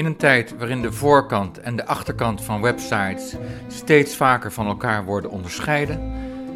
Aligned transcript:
In 0.00 0.06
een 0.06 0.16
tijd 0.16 0.56
waarin 0.56 0.82
de 0.82 0.92
voorkant 0.92 1.58
en 1.58 1.76
de 1.76 1.86
achterkant 1.86 2.42
van 2.42 2.60
websites 2.60 3.34
steeds 3.68 4.16
vaker 4.16 4.52
van 4.52 4.66
elkaar 4.66 5.04
worden 5.04 5.30
onderscheiden, 5.30 6.12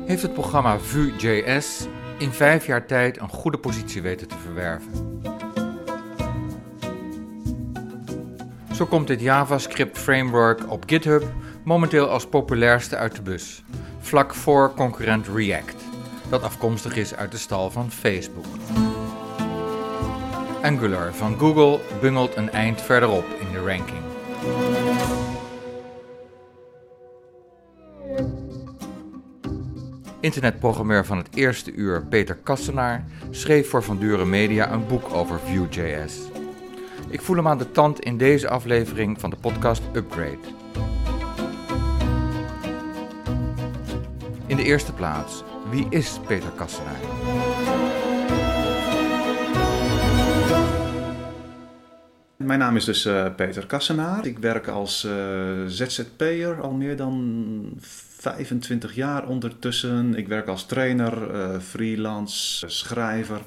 heeft 0.07 0.23
het 0.23 0.33
programma 0.33 0.79
Vue.js 0.79 1.87
in 2.19 2.31
vijf 2.31 2.67
jaar 2.67 2.87
tijd 2.87 3.21
een 3.21 3.29
goede 3.29 3.59
positie 3.59 4.03
weten 4.03 4.29
te 4.29 4.37
verwerven. 4.39 5.21
Zo 8.75 8.87
komt 8.87 9.07
dit 9.07 9.21
JavaScript 9.21 9.99
framework 9.99 10.71
op 10.71 10.83
GitHub 10.87 11.25
momenteel 11.65 12.09
als 12.09 12.27
populairste 12.27 12.97
uit 12.97 13.17
de 13.17 13.23
bus, 13.23 13.65
vlak 14.01 14.35
voor 14.35 14.75
concurrent 14.75 15.29
React, 15.29 15.85
dat 16.29 16.43
afkomstig 16.43 16.97
is 16.97 17.15
uit 17.15 17.31
de 17.31 17.39
stal 17.39 17.71
van 17.71 17.91
Facebook. 17.91 18.47
Angular 20.65 21.15
van 21.15 21.39
Google 21.39 21.81
bungelt 22.01 22.37
een 22.37 22.51
eind 22.51 22.81
verderop 22.81 23.25
in 23.41 23.53
de 23.53 23.59
ranking. 23.59 23.99
Internetprogrammeur 30.21 31.05
van 31.05 31.19
het 31.19 31.29
eerste 31.35 31.73
uur 31.73 32.07
Peter 32.07 32.37
Kassenaar 32.37 33.05
schreef 33.31 33.71
voor 33.71 33.83
Van 33.83 33.99
Duren 33.99 34.29
Media 34.29 34.73
een 34.73 34.87
boek 34.87 35.15
over 35.15 35.41
Vue.js. 35.41 36.19
Ik 37.09 37.21
voel 37.21 37.37
hem 37.37 37.49
aan 37.49 37.59
de 37.59 37.71
tand 37.71 38.01
in 38.01 38.17
deze 38.17 38.49
aflevering 38.49 39.21
van 39.21 39.31
de 39.31 39.37
podcast 39.37 39.83
Upgrade. 39.93 40.39
In 44.47 44.57
de 44.57 44.65
eerste 44.65 44.93
plaats, 44.93 45.45
wie 45.71 45.87
is 45.91 46.19
Peter 46.27 46.51
Kassenaar? 46.57 47.44
Mijn 52.45 52.59
naam 52.59 52.77
is 52.77 52.85
dus 52.85 53.07
uh, 53.07 53.35
Peter 53.37 53.67
Kassenaar. 53.67 54.27
Ik 54.27 54.39
werk 54.39 54.69
als 54.69 55.05
uh, 55.05 55.13
ZZP'er 55.67 56.61
al 56.61 56.73
meer 56.73 56.97
dan 56.97 57.73
25 57.81 58.95
jaar 58.95 59.29
ondertussen. 59.29 60.15
Ik 60.15 60.29
werk 60.29 60.47
als 60.47 60.67
trainer, 60.67 61.35
uh, 61.35 61.59
freelance, 61.59 62.69
schrijver. 62.69 63.41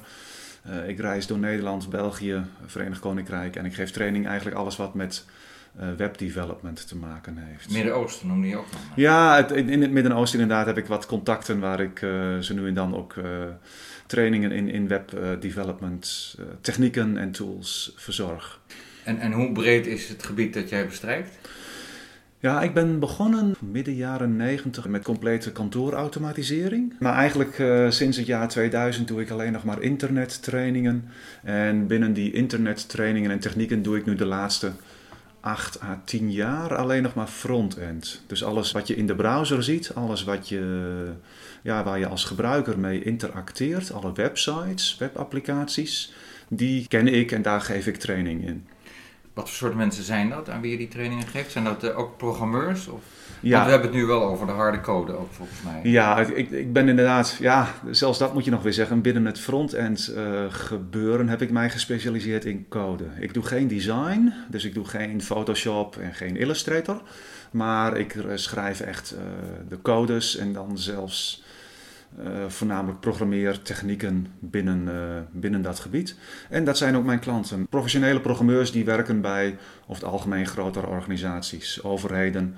ik 0.86 0.98
reis 0.98 1.26
door 1.26 1.38
Nederland, 1.38 1.90
België, 1.90 2.42
Verenigd 2.66 3.00
Koninkrijk 3.00 3.56
en 3.56 3.64
ik 3.64 3.74
geef 3.74 3.90
training 3.90 4.26
eigenlijk 4.26 4.56
alles 4.56 4.76
wat 4.76 4.94
met 4.94 5.24
webdevelopment 5.96 6.88
te 6.88 6.96
maken 6.96 7.36
heeft. 7.36 7.70
Midden-Oosten 7.70 8.28
noem 8.28 8.44
je 8.44 8.56
ook 8.56 8.72
nog? 8.72 8.80
Ja, 8.96 9.36
het, 9.36 9.50
in 9.50 9.82
het 9.82 9.90
Midden-Oosten 9.90 10.40
inderdaad 10.40 10.66
heb 10.66 10.78
ik 10.78 10.86
wat 10.86 11.06
contacten 11.06 11.60
waar 11.60 11.80
ik 11.80 11.98
zo 12.40 12.54
nu 12.54 12.66
en 12.66 12.74
dan 12.74 12.96
ook 12.96 13.14
trainingen 14.06 14.52
in, 14.52 14.68
in 14.68 14.88
webdevelopment, 14.88 16.36
technieken 16.60 17.16
en 17.16 17.30
tools 17.30 17.92
verzorg. 17.96 18.60
En, 19.16 19.32
hoe 19.32 19.52
breed 19.52 19.86
is 19.86 20.08
het 20.08 20.22
gebied 20.22 20.54
dat 20.54 20.68
jij 20.68 20.86
bestrijkt? 20.86 21.38
Ja, 22.40 22.62
ik 22.62 22.74
ben 22.74 22.98
begonnen 22.98 23.54
midden 23.58 23.94
jaren 23.94 24.36
90 24.36 24.88
met 24.88 25.04
complete 25.04 25.52
kantoorautomatisering. 25.52 26.94
Maar 26.98 27.14
eigenlijk 27.14 27.58
uh, 27.58 27.90
sinds 27.90 28.16
het 28.16 28.26
jaar 28.26 28.48
2000 28.48 29.08
doe 29.08 29.20
ik 29.20 29.30
alleen 29.30 29.52
nog 29.52 29.64
maar 29.64 29.82
internettrainingen. 29.82 31.08
En 31.42 31.86
binnen 31.86 32.12
die 32.12 32.32
internettrainingen 32.32 33.30
en 33.30 33.38
technieken 33.38 33.82
doe 33.82 33.96
ik 33.96 34.06
nu 34.06 34.14
de 34.14 34.24
laatste 34.24 34.72
8 35.40 35.82
à 35.82 36.02
10 36.04 36.32
jaar 36.32 36.76
alleen 36.76 37.02
nog 37.02 37.14
maar 37.14 37.26
front-end. 37.26 38.22
Dus 38.26 38.44
alles 38.44 38.72
wat 38.72 38.86
je 38.86 38.96
in 38.96 39.06
de 39.06 39.14
browser 39.14 39.62
ziet, 39.62 39.94
alles 39.94 40.24
wat 40.24 40.48
je, 40.48 41.12
ja, 41.62 41.84
waar 41.84 41.98
je 41.98 42.06
als 42.06 42.24
gebruiker 42.24 42.78
mee 42.78 43.02
interacteert, 43.02 43.92
alle 43.92 44.12
websites, 44.12 44.96
webapplicaties, 44.98 46.12
die 46.48 46.88
ken 46.88 47.06
ik 47.06 47.32
en 47.32 47.42
daar 47.42 47.60
geef 47.60 47.86
ik 47.86 47.96
training 47.96 48.46
in. 48.46 48.66
Wat 49.38 49.48
voor 49.48 49.56
soort 49.56 49.74
mensen 49.74 50.04
zijn 50.04 50.30
dat 50.30 50.50
aan 50.50 50.60
wie 50.60 50.70
je 50.70 50.76
die 50.76 50.88
trainingen 50.88 51.26
geeft? 51.26 51.52
Zijn 51.52 51.64
dat 51.64 51.84
uh, 51.84 51.98
ook 51.98 52.16
programmeurs? 52.16 52.88
Of? 52.88 53.02
Ja. 53.40 53.50
Want 53.50 53.64
we 53.64 53.70
hebben 53.70 53.88
het 53.88 53.98
nu 53.98 54.06
wel 54.06 54.22
over 54.22 54.46
de 54.46 54.52
harde 54.52 54.80
code 54.80 55.12
ook 55.12 55.32
volgens 55.32 55.62
mij. 55.62 55.80
Ja, 55.82 56.18
ik, 56.18 56.50
ik 56.50 56.72
ben 56.72 56.88
inderdaad, 56.88 57.36
ja, 57.40 57.74
zelfs 57.90 58.18
dat 58.18 58.34
moet 58.34 58.44
je 58.44 58.50
nog 58.50 58.62
weer 58.62 58.72
zeggen. 58.72 59.00
Binnen 59.00 59.24
het 59.24 59.40
front-end 59.40 60.12
uh, 60.16 60.44
gebeuren 60.48 61.28
heb 61.28 61.42
ik 61.42 61.50
mij 61.50 61.70
gespecialiseerd 61.70 62.44
in 62.44 62.66
code. 62.68 63.04
Ik 63.20 63.34
doe 63.34 63.42
geen 63.42 63.68
design, 63.68 64.32
dus 64.48 64.64
ik 64.64 64.74
doe 64.74 64.84
geen 64.84 65.22
Photoshop 65.22 65.96
en 65.96 66.14
geen 66.14 66.36
Illustrator. 66.36 67.02
Maar 67.50 67.96
ik 67.96 68.14
uh, 68.14 68.24
schrijf 68.34 68.80
echt 68.80 69.14
de 69.68 69.82
codes 69.82 70.36
en 70.36 70.52
dan 70.52 70.78
zelfs 70.78 71.42
voornamelijk 72.48 73.00
programmeertechnieken 73.00 74.26
binnen, 74.38 74.88
uh, 74.88 75.40
binnen 75.40 75.62
dat 75.62 75.80
gebied. 75.80 76.16
En 76.48 76.64
dat 76.64 76.78
zijn 76.78 76.96
ook 76.96 77.04
mijn 77.04 77.18
klanten. 77.18 77.66
Professionele 77.66 78.20
programmeurs 78.20 78.72
die 78.72 78.84
werken 78.84 79.20
bij 79.20 79.58
over 79.86 80.02
het 80.02 80.12
algemeen 80.12 80.46
grotere 80.46 80.86
organisaties, 80.86 81.82
overheden, 81.82 82.56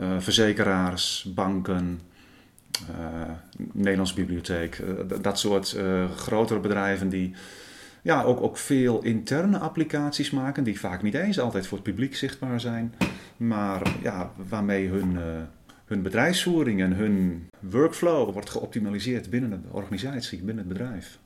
uh, 0.00 0.18
verzekeraars, 0.18 1.32
banken, 1.34 2.00
Nederlands 3.72 4.14
bibliotheek. 4.14 4.82
dat 5.20 5.38
soort 5.38 5.76
grotere 6.16 6.60
bedrijven 6.60 7.08
die 7.08 7.34
ja, 8.02 8.22
ook, 8.22 8.40
ook 8.40 8.56
veel 8.56 9.02
interne 9.02 9.58
applicaties 9.58 10.30
maken, 10.30 10.64
die 10.64 10.80
vaak 10.80 11.02
niet 11.02 11.14
eens 11.14 11.40
altijd 11.40 11.66
voor 11.66 11.78
het 11.78 11.86
publiek 11.86 12.16
zichtbaar 12.16 12.60
zijn, 12.60 12.94
maar 13.36 13.92
ja, 14.02 14.30
waarmee 14.48 14.88
hun 14.88 15.18
hun 15.92 16.02
bedrijfsvoering 16.02 16.82
en 16.82 16.92
hun 16.92 17.48
workflow 17.60 18.32
wordt 18.32 18.50
geoptimaliseerd 18.50 19.30
binnen 19.30 19.50
de 19.50 19.56
organisatie, 19.70 20.38
binnen 20.38 20.64
het 20.64 20.68
bedrijf. 20.68 21.18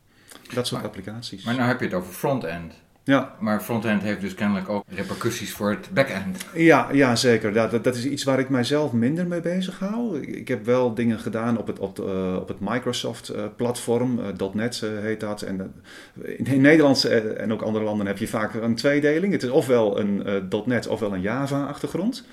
Dat 0.54 0.66
soort 0.66 0.84
applicaties. 0.84 1.44
Maar 1.44 1.54
nu 1.54 1.60
heb 1.60 1.78
je 1.78 1.84
het 1.84 1.94
over 1.94 2.12
front-end. 2.12 2.74
Ja. 3.06 3.34
Maar 3.40 3.60
frontend 3.60 4.02
heeft 4.02 4.20
dus 4.20 4.34
kennelijk 4.34 4.68
ook 4.68 4.84
repercussies 4.88 5.52
voor 5.52 5.70
het 5.70 5.88
backend. 5.92 6.46
Ja, 6.54 6.88
ja 6.92 7.16
zeker. 7.16 7.52
Dat, 7.52 7.84
dat 7.84 7.96
is 7.96 8.04
iets 8.04 8.24
waar 8.24 8.38
ik 8.38 8.48
mijzelf 8.48 8.92
minder 8.92 9.26
mee 9.26 9.40
bezig 9.40 9.78
hou. 9.78 10.20
Ik, 10.20 10.48
heb 10.48 10.64
wel 10.64 10.94
dingen 10.94 11.18
gedaan 11.18 11.58
op 11.58 11.66
het, 11.66 11.78
op, 11.78 11.98
uh, 11.98 12.36
op 12.36 12.48
het 12.48 12.60
Microsoft-platform. 12.60 14.18
Uh, 14.18 14.26
uh, 14.40 14.54
.NET 14.54 14.80
heet 15.00 15.20
dat. 15.20 15.42
En, 15.42 15.74
in, 16.22 16.60
Nederland 16.60 17.04
en 17.04 17.52
ook 17.52 17.62
andere 17.62 17.84
landen 17.84 18.06
heb 18.06 18.18
je 18.18 18.28
vaak 18.28 18.54
een 18.54 18.74
tweedeling. 18.74 19.32
Het 19.32 19.42
is 19.42 19.50
ofwel 19.50 20.00
een 20.00 20.22
.NET 20.64 20.86
ofwel 20.86 21.14
een 21.14 21.20
Java-achtergrond. 21.20 22.24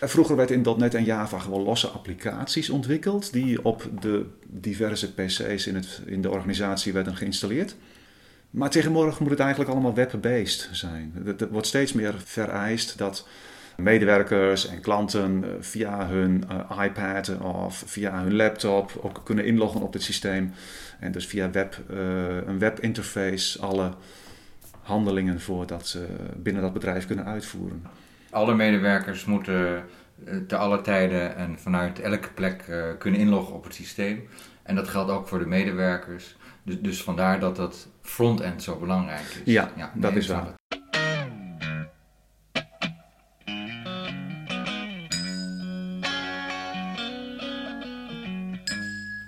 Vroeger 0.00 0.36
werd 0.36 0.50
in 0.50 0.66
.NET 0.76 0.94
en 0.94 1.04
Java 1.04 1.38
gewoon 1.38 1.62
losse 1.62 1.88
applicaties 1.88 2.70
ontwikkeld 2.70 3.32
die 3.32 3.64
op 3.64 3.88
de 4.00 4.26
diverse 4.46 5.14
PC's 5.14 5.66
in, 5.66 5.74
het, 5.74 6.00
in 6.06 6.22
de 6.22 6.30
organisatie 6.30 6.92
werden 6.92 7.16
geïnstalleerd. 7.16 7.76
Maar 8.50 8.70
tegenwoordig 8.70 9.20
moet 9.20 9.30
het 9.30 9.40
eigenlijk 9.40 9.70
allemaal 9.70 9.94
web-based 9.94 10.68
zijn. 10.72 11.12
Het 11.24 11.48
wordt 11.50 11.66
steeds 11.66 11.92
meer 11.92 12.14
vereist 12.24 12.98
dat 12.98 13.26
medewerkers 13.76 14.68
en 14.68 14.80
klanten 14.80 15.44
eh, 15.44 15.50
via 15.60 16.06
hun 16.06 16.44
uh, 16.50 16.82
iPad 16.84 17.38
of 17.38 17.82
via 17.86 18.22
hun 18.22 18.34
laptop 18.34 18.98
ook 19.02 19.20
kunnen 19.24 19.44
inloggen 19.44 19.80
op 19.80 19.92
dit 19.92 20.02
systeem. 20.02 20.52
En 21.00 21.12
dus 21.12 21.26
via 21.26 21.50
web, 21.50 21.78
uh, 21.90 21.98
een 22.46 22.58
webinterface 22.58 23.60
alle 23.60 23.92
handelingen 24.80 25.40
voor 25.40 25.66
dat 25.66 25.88
ze 25.88 26.06
binnen 26.36 26.62
dat 26.62 26.72
bedrijf 26.72 27.06
kunnen 27.06 27.24
uitvoeren 27.24 27.82
alle 28.36 28.54
medewerkers 28.54 29.24
moeten 29.24 29.84
eh, 30.24 30.36
te 30.48 30.56
alle 30.56 30.80
tijden 30.80 31.36
en 31.36 31.58
vanuit 31.58 32.00
elke 32.00 32.28
plek 32.32 32.66
uh, 32.68 32.84
kunnen 32.98 33.20
inloggen 33.20 33.54
op 33.54 33.64
het 33.64 33.74
systeem. 33.74 34.28
En 34.62 34.74
dat 34.74 34.88
geldt 34.88 35.10
ook 35.10 35.28
voor 35.28 35.38
de 35.38 35.46
medewerkers. 35.46 36.36
Dus, 36.62 36.80
dus 36.80 37.02
vandaar 37.02 37.40
dat 37.40 37.56
dat 37.56 37.88
front-end 38.02 38.62
zo 38.62 38.78
belangrijk 38.78 39.20
is. 39.20 39.40
Ja, 39.44 39.70
ja 39.76 39.92
dat 39.94 40.16
is 40.16 40.26
waar. 40.26 40.54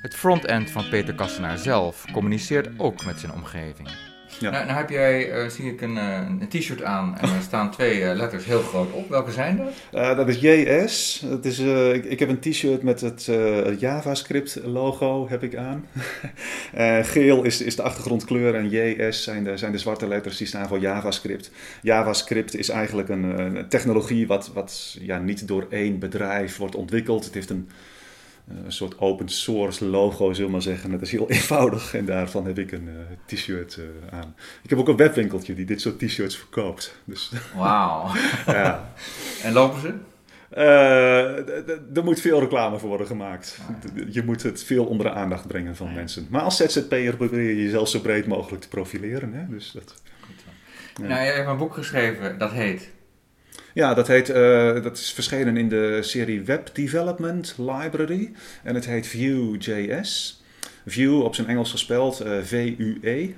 Het 0.03 0.15
front-end 0.15 0.71
van 0.71 0.89
Peter 0.89 1.15
Kassenaar 1.15 1.59
zelf 1.59 2.05
communiceert 2.13 2.79
ook 2.79 3.05
met 3.05 3.21
zijn 3.21 3.33
omgeving. 3.33 4.08
Ja. 4.41 4.51
Nou, 4.51 4.65
nou, 4.65 4.79
heb 4.79 4.91
jij, 4.91 5.43
uh, 5.43 5.49
zie 5.49 5.73
ik, 5.73 5.81
een, 5.81 5.97
uh, 5.97 6.27
een 6.41 6.49
t-shirt 6.49 6.83
aan 6.83 7.19
en 7.21 7.29
er 7.29 7.43
staan 7.43 7.71
twee 7.71 8.01
uh, 8.01 8.15
letters 8.15 8.45
heel 8.45 8.61
groot 8.61 8.93
op. 8.93 9.09
Welke 9.09 9.31
zijn 9.31 9.57
dat? 9.91 10.17
dat 10.17 10.29
is 10.29 10.41
JS. 10.41 11.25
Dat 11.29 11.45
is, 11.45 11.59
ik, 11.59 12.05
ik, 12.05 12.19
heb 12.19 12.29
een 12.29 12.41
t-shirt 12.41 12.83
met 12.83 13.01
het 13.01 13.31
JavaScript 13.79 14.61
logo 14.65 15.29
heb 15.29 15.43
ik 15.43 15.57
aan. 15.57 15.85
geel 17.05 17.43
is, 17.43 17.63
is 17.63 17.77
de 17.77 17.83
achtergrondkleur 17.83 18.55
en 18.55 18.69
JS 18.69 19.23
zijn 19.23 19.45
de, 19.45 19.57
zijn 19.57 19.73
de 19.73 19.79
zwarte 19.79 20.09
letters 20.09 20.37
die 20.37 20.47
staan 20.47 20.69
voor 20.69 20.79
JavaScript. 20.79 21.51
JavaScript 21.83 22.57
is 22.57 22.69
eigenlijk 22.69 23.09
een, 23.09 23.23
een 23.23 23.69
technologie 23.69 24.27
wat, 24.27 24.51
wat 24.55 24.97
ja, 25.01 25.19
niet 25.19 25.49
door 25.49 25.67
één 25.71 25.99
bedrijf 25.99 26.57
wordt 26.57 26.75
ontwikkeld. 26.75 27.25
Het 27.25 27.35
heeft 27.35 27.51
een 27.51 27.69
eh, 27.69 27.75
een 28.65 28.73
soort 28.73 28.99
open 28.99 29.29
source 29.29 29.85
logo, 29.85 30.33
zullen 30.33 30.47
we 30.47 30.53
maar 30.53 30.63
zeggen. 30.63 30.91
Dat 30.91 31.03
is 31.03 31.11
heel 31.11 31.31
eenvoudig 31.39 31.95
en 31.95 32.05
daarvan 32.05 32.47
heb 32.47 32.59
ik 32.59 32.73
een 32.73 32.89
uh, 32.89 32.95
t-shirt 33.27 33.79
uh, 33.79 34.19
aan. 34.19 34.35
Ik 34.63 34.71
heb 34.71 34.79
ook 34.79 34.89
een 34.89 34.97
webwinkeltje 34.97 35.55
die 35.55 35.65
dit 35.65 35.81
soort 35.81 35.99
t-shirts 35.99 36.37
verkoopt. 36.37 36.95
Dus, 37.05 37.33
Wauw. 37.57 38.11
ja. 38.47 38.93
En 39.43 39.53
lopen 39.53 39.81
ze? 39.81 39.95
er 41.95 42.05
moet 42.05 42.21
veel 42.21 42.41
reclame 42.41 42.79
voor 42.79 42.89
worden 42.89 43.07
gemaakt. 43.07 43.59
Ah, 43.69 44.13
je 44.13 44.23
moet 44.25 44.43
het 44.43 44.63
veel 44.65 44.85
onder 44.85 45.07
de 45.07 45.13
aandacht 45.13 45.47
brengen 45.47 45.77
van 45.77 45.95
mensen. 45.95 46.27
Maar 46.31 46.43
als 46.43 46.57
ZZP'er 46.57 47.17
probeer 47.17 47.41
je 47.41 47.63
jezelf 47.63 47.89
zo 47.89 48.01
breed 48.01 48.27
mogelijk 48.27 48.63
te 48.63 48.69
profileren. 48.69 49.33
Hè? 49.33 49.49
Dus 49.49 49.71
dat, 49.71 49.95
ja. 51.01 51.07
Nou, 51.07 51.25
je 51.25 51.33
hebt 51.33 51.49
een 51.49 51.57
boek 51.57 51.75
geschreven 51.75 52.39
dat 52.39 52.51
heet 52.51 52.91
Ja, 53.75 53.95
dat, 53.95 54.07
heet, 54.07 54.27
dat 54.83 54.99
is 54.99 55.13
verschenen 55.13 55.57
in 55.57 55.69
de 55.69 55.99
serie 56.03 56.43
Web 56.43 56.71
Development 56.73 57.55
Library. 57.59 58.33
En 58.63 58.75
het 58.75 58.87
heet 58.87 59.07
Vue.js. 59.07 60.43
Vue 60.87 61.23
op 61.23 61.35
zijn 61.35 61.47
Engels 61.47 61.71
gespeld, 61.71 62.25
V-U-E. 62.43 63.31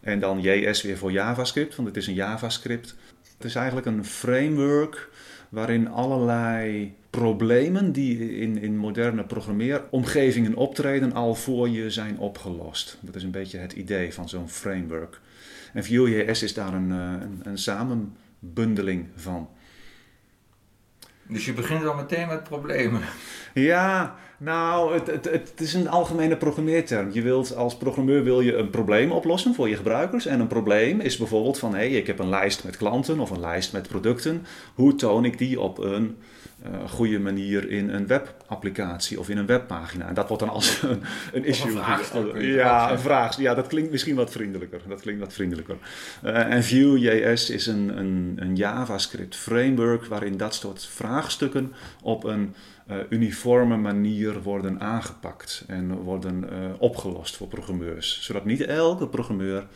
En 0.00 0.20
dan 0.20 0.40
JS 0.40 0.82
weer 0.82 0.96
voor 0.96 1.12
JavaScript, 1.12 1.76
want 1.76 1.88
het 1.88 1.96
is 1.96 2.06
een 2.06 2.14
JavaScript. 2.14 2.94
Het 3.36 3.46
is 3.46 3.54
eigenlijk 3.54 3.86
een 3.86 4.04
framework 4.04 5.08
waarin 5.48 5.88
allerlei 5.88 6.94
problemen 7.10 7.92
die 7.92 8.38
in, 8.38 8.58
in 8.58 8.76
moderne 8.76 9.24
programmeeromgevingen 9.24 10.54
optreden 10.54 11.12
al 11.12 11.34
voor 11.34 11.68
je 11.68 11.90
zijn 11.90 12.18
opgelost. 12.18 12.98
Dat 13.00 13.14
is 13.14 13.22
een 13.22 13.30
beetje 13.30 13.58
het 13.58 13.72
idee 13.72 14.14
van 14.14 14.28
zo'n 14.28 14.48
framework. 14.48 15.20
En 15.72 15.84
Vue.js 15.84 16.42
is 16.42 16.54
daar 16.54 16.74
een, 16.74 16.90
eh, 16.90 17.12
een, 17.20 17.40
een 17.42 17.58
samenbundeling 18.44 19.06
van. 19.16 19.48
Dus 21.28 21.44
je 21.44 21.52
begint 21.52 21.86
al 21.86 21.94
meteen 21.94 22.28
met 22.28 22.42
problemen. 22.42 23.00
Ja, 23.54 24.14
nou, 24.38 24.94
het, 24.94 25.06
het, 25.06 25.24
het 25.24 25.60
is 25.60 25.74
een 25.74 25.88
algemene 25.88 26.36
programmeerterm. 26.36 27.10
Je 27.12 27.22
wilt, 27.22 27.56
als 27.56 27.76
programmeur 27.76 28.24
wil 28.24 28.40
je 28.40 28.56
een 28.56 28.70
probleem 28.70 29.10
oplossen 29.10 29.54
voor 29.54 29.68
je 29.68 29.76
gebruikers. 29.76 30.26
En 30.26 30.40
een 30.40 30.46
probleem 30.46 31.00
is 31.00 31.16
bijvoorbeeld 31.16 31.58
van, 31.58 31.72
hé, 31.74 31.78
hey, 31.78 31.90
ik 31.90 32.06
heb 32.06 32.18
een 32.18 32.28
lijst 32.28 32.64
met 32.64 32.76
klanten 32.76 33.20
of 33.20 33.30
een 33.30 33.40
lijst 33.40 33.72
met 33.72 33.88
producten. 33.88 34.46
Hoe 34.74 34.94
toon 34.94 35.24
ik 35.24 35.38
die 35.38 35.60
op 35.60 35.78
een 35.78 36.16
uh, 36.66 36.88
goede 36.88 37.18
manier 37.18 37.70
in 37.70 37.88
een 37.88 38.06
webapplicatie 38.06 39.18
of 39.18 39.28
in 39.28 39.38
een 39.38 39.46
webpagina. 39.46 40.08
En 40.08 40.14
dat 40.14 40.28
wordt 40.28 40.42
dan 40.42 40.52
als 40.52 40.82
een, 40.82 41.02
een 41.32 41.44
issue. 41.44 41.70
Een 41.70 41.76
vraagstuk, 41.76 42.36
ja, 42.36 42.92
een 42.92 42.98
vraag. 42.98 43.36
Ja, 43.36 43.54
dat 43.54 43.66
klinkt 43.66 43.90
misschien 43.90 44.14
wat 44.14 44.30
vriendelijker. 44.30 44.80
Dat 44.88 45.00
klinkt 45.00 45.20
wat 45.20 45.32
vriendelijker. 45.32 45.76
Uh, 46.24 46.52
en 46.52 46.64
Vue.js 46.64 47.50
is 47.50 47.66
een, 47.66 47.98
een, 47.98 48.36
een 48.36 48.56
JavaScript 48.56 49.36
framework 49.36 50.04
waarin 50.04 50.36
dat 50.36 50.54
soort 50.54 50.86
vraagstukken 50.86 51.72
op 52.02 52.24
een 52.24 52.54
uh, 52.90 52.96
uniforme 53.08 53.76
manier 53.76 54.42
worden 54.42 54.80
aangepakt 54.80 55.64
en 55.66 55.92
worden 55.92 56.44
opgelost 56.78 57.36
voor 57.36 57.46
programmeurs. 57.46 58.22
Zodat 58.22 58.44
niet 58.44 58.60
elke 58.60 59.08
programmeur 59.08 59.66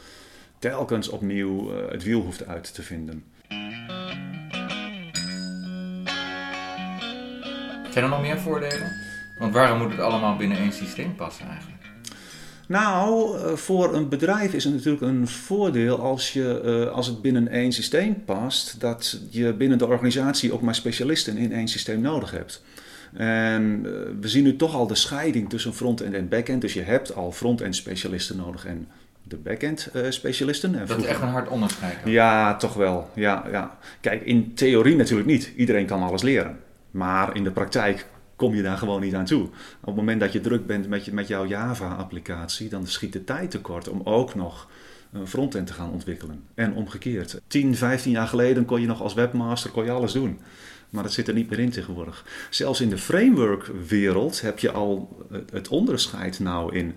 telkens 0.59 1.09
opnieuw 1.09 1.71
het 1.91 2.03
wiel 2.03 2.21
hoeft 2.21 2.47
uit 2.47 2.75
te 2.75 2.83
vinden. 2.83 3.25
Zijn 7.99 8.11
er 8.11 8.17
nog 8.17 8.27
meer 8.27 8.41
voordelen? 8.41 8.93
Want 9.39 9.53
waarom 9.53 9.79
moet 9.79 9.91
het 9.91 10.01
allemaal 10.01 10.37
binnen 10.37 10.59
één 10.59 10.73
systeem 10.73 11.15
passen 11.15 11.49
eigenlijk? 11.49 11.83
Nou, 12.69 13.39
eh, 13.39 13.53
voor 13.53 13.95
een 13.95 14.09
bedrijf 14.09 14.53
is 14.53 14.65
het 14.65 14.75
natuurlijk 14.75 15.03
een 15.03 15.29
voordeel 15.29 16.01
als, 16.01 16.33
je, 16.33 16.61
eh, 16.61 16.95
als 16.95 17.07
het 17.07 17.23
binnen 17.23 17.49
één 17.49 17.73
systeem 17.73 18.25
past, 18.25 18.81
dat 18.81 19.21
je 19.31 19.53
binnen 19.53 19.79
de 19.79 19.87
organisatie 19.87 20.53
ook 20.53 20.61
maar 20.61 20.75
specialisten 20.75 21.37
in 21.37 21.53
één 21.53 21.69
systeem 21.69 22.01
nodig 22.01 22.31
hebt. 22.31 22.63
En 23.13 23.81
eh, 23.85 23.93
we 24.21 24.29
zien 24.29 24.45
nu 24.45 24.57
toch 24.57 24.75
al 24.75 24.87
de 24.87 24.95
scheiding 24.95 25.49
tussen 25.49 25.75
front-end 25.75 26.15
en 26.15 26.29
back-end. 26.29 26.61
Dus 26.61 26.75
je 26.75 26.83
hebt 26.83 27.15
al 27.15 27.33
front-end 27.33 27.77
specialisten 27.77 28.37
nodig 28.37 28.67
en 28.67 28.89
de 29.23 29.37
back-end 29.37 29.91
specialisten. 30.09 30.87
dat 30.87 30.99
is 30.99 31.05
echt 31.05 31.23
een 31.23 31.29
hard 31.29 31.49
onderscheid. 31.49 31.97
Ja, 32.05 32.57
toch 32.57 32.75
wel. 32.75 33.11
Ja, 33.15 33.45
ja. 33.51 33.79
Kijk, 34.01 34.23
in 34.23 34.55
theorie 34.55 34.97
natuurlijk 34.97 35.29
niet. 35.29 35.53
Iedereen 35.57 35.87
kan 35.87 36.03
alles 36.03 36.23
leren. 36.23 36.67
Maar 36.91 37.37
in 37.37 37.45
de 37.45 37.51
praktijk 37.51 38.07
kom 38.37 38.55
je 38.55 38.63
daar 38.63 38.79
gewoon 38.79 39.01
niet 39.01 39.15
aan 39.15 39.25
toe. 39.25 39.43
Op 39.81 39.87
het 39.87 39.95
moment 39.95 40.21
dat 40.21 40.33
je 40.33 40.41
druk 40.41 40.67
bent 40.67 40.89
met, 40.89 41.05
je, 41.05 41.13
met 41.13 41.29
jouw 41.29 41.47
Java-applicatie, 41.47 42.69
dan 42.69 42.87
schiet 42.87 43.13
de 43.13 43.25
tijd 43.25 43.51
tekort 43.51 43.89
om 43.89 44.01
ook 44.05 44.35
nog 44.35 44.69
een 45.13 45.27
frontend 45.27 45.67
te 45.67 45.73
gaan 45.73 45.91
ontwikkelen. 45.91 46.45
En 46.55 46.75
omgekeerd. 46.75 47.41
10, 47.47 47.77
15 47.77 48.11
jaar 48.11 48.27
geleden 48.27 48.65
kon 48.65 48.81
je 48.81 48.87
nog 48.87 49.03
als 49.03 49.15
webmaster 49.15 49.71
kon 49.71 49.85
je 49.85 49.91
alles 49.91 50.13
doen. 50.13 50.39
Maar 50.91 51.03
dat 51.03 51.13
zit 51.13 51.29
er 51.29 51.35
niet 51.35 51.51
meer 51.51 51.59
in 51.59 51.71
tegenwoordig. 51.71 52.25
Zelfs 52.51 52.81
in 52.81 52.89
de 52.89 52.99
framework-wereld 52.99 54.41
heb 54.41 54.59
je 54.59 54.71
al 54.71 55.17
het 55.53 55.69
onderscheid 55.69 56.39
nou 56.39 56.75
in 56.75 56.95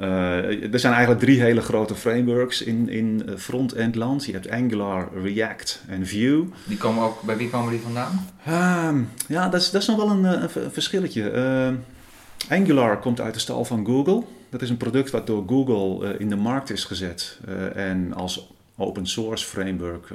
uh, 0.00 0.72
er 0.72 0.78
zijn 0.78 0.92
eigenlijk 0.92 1.24
drie 1.24 1.40
hele 1.40 1.60
grote 1.60 1.94
frameworks 1.94 2.62
in, 2.62 2.88
in 2.88 3.22
eh, 3.26 3.36
front-end 3.36 3.94
land. 3.94 4.24
Je 4.24 4.32
hebt 4.32 4.50
Angular, 4.50 5.08
React 5.22 5.82
en 5.88 6.06
Vue. 6.06 6.44
Die 6.64 6.76
komen 6.76 7.02
ook, 7.02 7.22
bij 7.22 7.36
wie 7.36 7.50
komen 7.50 7.70
die 7.70 7.80
vandaan? 7.80 8.26
Uh, 8.48 8.94
ja, 9.28 9.48
dat 9.48 9.60
is, 9.60 9.70
dat 9.70 9.80
is 9.80 9.88
nog 9.88 9.96
wel 9.96 10.10
een, 10.10 10.24
eh, 10.24 10.62
een 10.64 10.70
verschilletje. 10.70 11.32
Uh, 11.32 12.58
Angular 12.58 12.98
komt 12.98 13.20
uit 13.20 13.34
de 13.34 13.40
stal 13.40 13.64
van 13.64 13.86
Google. 13.86 14.22
Dat 14.50 14.62
is 14.62 14.70
een 14.70 14.76
product 14.76 15.10
wat 15.10 15.26
door 15.26 15.44
Google 15.46 16.18
in 16.18 16.28
de 16.28 16.36
markt 16.36 16.70
is 16.70 16.84
gezet 16.84 17.38
en 17.74 18.12
als 18.12 18.52
open 18.76 19.06
source 19.06 19.44
framework 19.44 20.08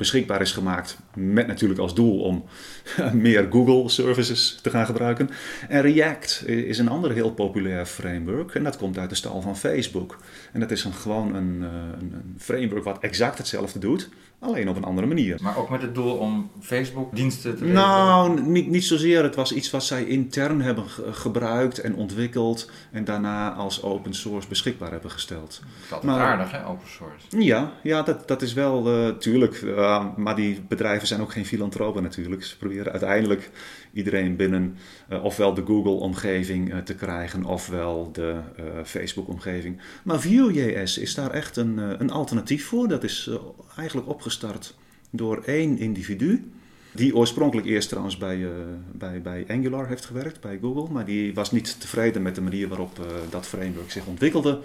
beschikbaar 0.00 0.40
is 0.40 0.52
gemaakt. 0.52 0.98
Met 1.14 1.46
natuurlijk 1.46 1.80
als 1.80 1.94
doel 1.94 2.20
om 2.20 2.44
meer 3.12 3.46
Google 3.50 3.88
services 3.88 4.58
te 4.62 4.70
gaan 4.70 4.86
gebruiken. 4.86 5.30
En 5.68 5.82
React 5.82 6.42
is 6.46 6.78
een 6.78 6.88
ander 6.88 7.12
heel 7.12 7.32
populair 7.32 7.86
framework. 7.86 8.54
En 8.54 8.64
dat 8.64 8.76
komt 8.76 8.98
uit 8.98 9.10
de 9.10 9.16
stal 9.16 9.40
van 9.40 9.56
Facebook. 9.56 10.18
En 10.52 10.60
dat 10.60 10.70
is 10.70 10.84
gewoon 10.84 11.30
eh, 11.30 11.40
een, 11.40 11.62
een 11.62 12.34
framework 12.38 12.84
wat 12.84 12.98
exact 12.98 13.38
hetzelfde 13.38 13.78
doet. 13.78 14.08
Alleen 14.40 14.68
op 14.68 14.76
een 14.76 14.84
andere 14.84 15.06
manier. 15.06 15.38
Maar 15.42 15.56
ook 15.56 15.70
met 15.70 15.82
het 15.82 15.94
doel 15.94 16.16
om 16.16 16.50
Facebook-diensten 16.60 17.56
te 17.56 17.64
leveren? 17.64 17.82
Nou, 17.82 18.40
niet, 18.40 18.68
niet 18.68 18.84
zozeer. 18.84 19.22
Het 19.22 19.34
was 19.34 19.52
iets 19.52 19.70
wat 19.70 19.84
zij 19.84 20.04
intern 20.04 20.60
hebben 20.60 20.84
gebruikt 21.10 21.78
en 21.78 21.94
ontwikkeld. 21.94 22.70
En 22.90 23.04
daarna 23.04 23.52
als 23.52 23.82
open 23.82 24.14
source 24.14 24.48
beschikbaar 24.48 24.90
hebben 24.90 25.10
gesteld. 25.10 25.62
Dat 25.90 26.04
is 26.04 26.10
aardig, 26.10 26.50
hè, 26.50 26.66
open 26.66 26.88
source? 26.88 27.44
Ja, 27.44 27.72
ja 27.82 28.02
dat, 28.02 28.28
dat 28.28 28.42
is 28.42 28.52
wel, 28.52 28.96
uh, 28.96 29.08
tuurlijk. 29.08 29.60
Uh, 29.60 30.06
maar 30.16 30.36
die 30.36 30.60
bedrijven 30.68 31.06
zijn 31.06 31.20
ook 31.20 31.32
geen 31.32 31.46
filantropen 31.46 32.02
natuurlijk. 32.02 32.44
Ze 32.44 32.56
proberen 32.56 32.90
uiteindelijk 32.90 33.50
iedereen 33.92 34.36
binnen 34.36 34.76
uh, 35.10 35.24
ofwel 35.24 35.54
de 35.54 35.64
Google-omgeving 35.66 36.74
te 36.84 36.94
krijgen, 36.94 37.44
ofwel 37.44 38.12
de 38.12 38.36
Facebook-omgeving. 38.84 39.80
Maar 40.04 40.20
Vue.js 40.20 40.98
is 40.98 41.14
daar 41.14 41.30
echt 41.30 41.56
een, 41.56 41.78
een 41.78 42.10
alternatief 42.10 42.66
voor. 42.66 42.88
Dat 42.88 43.04
is 43.04 43.30
eigenlijk 43.76 44.08
opgezet 44.08 44.28
opgestart 44.30 44.74
door 45.10 45.42
één 45.44 45.78
individu. 45.78 46.52
Die 46.92 47.16
oorspronkelijk 47.16 47.66
eerst 47.66 47.88
trouwens 47.88 48.16
bij, 48.16 48.36
uh, 48.36 48.50
bij, 48.92 49.22
bij 49.22 49.44
Angular 49.48 49.88
heeft 49.88 50.04
gewerkt, 50.04 50.40
bij 50.40 50.58
Google. 50.60 50.92
Maar 50.92 51.04
die 51.04 51.34
was 51.34 51.50
niet 51.50 51.80
tevreden 51.80 52.22
met 52.22 52.34
de 52.34 52.40
manier 52.40 52.68
waarop 52.68 52.98
uh, 52.98 53.06
dat 53.30 53.46
framework 53.46 53.90
zich 53.90 54.06
ontwikkelde. 54.06 54.60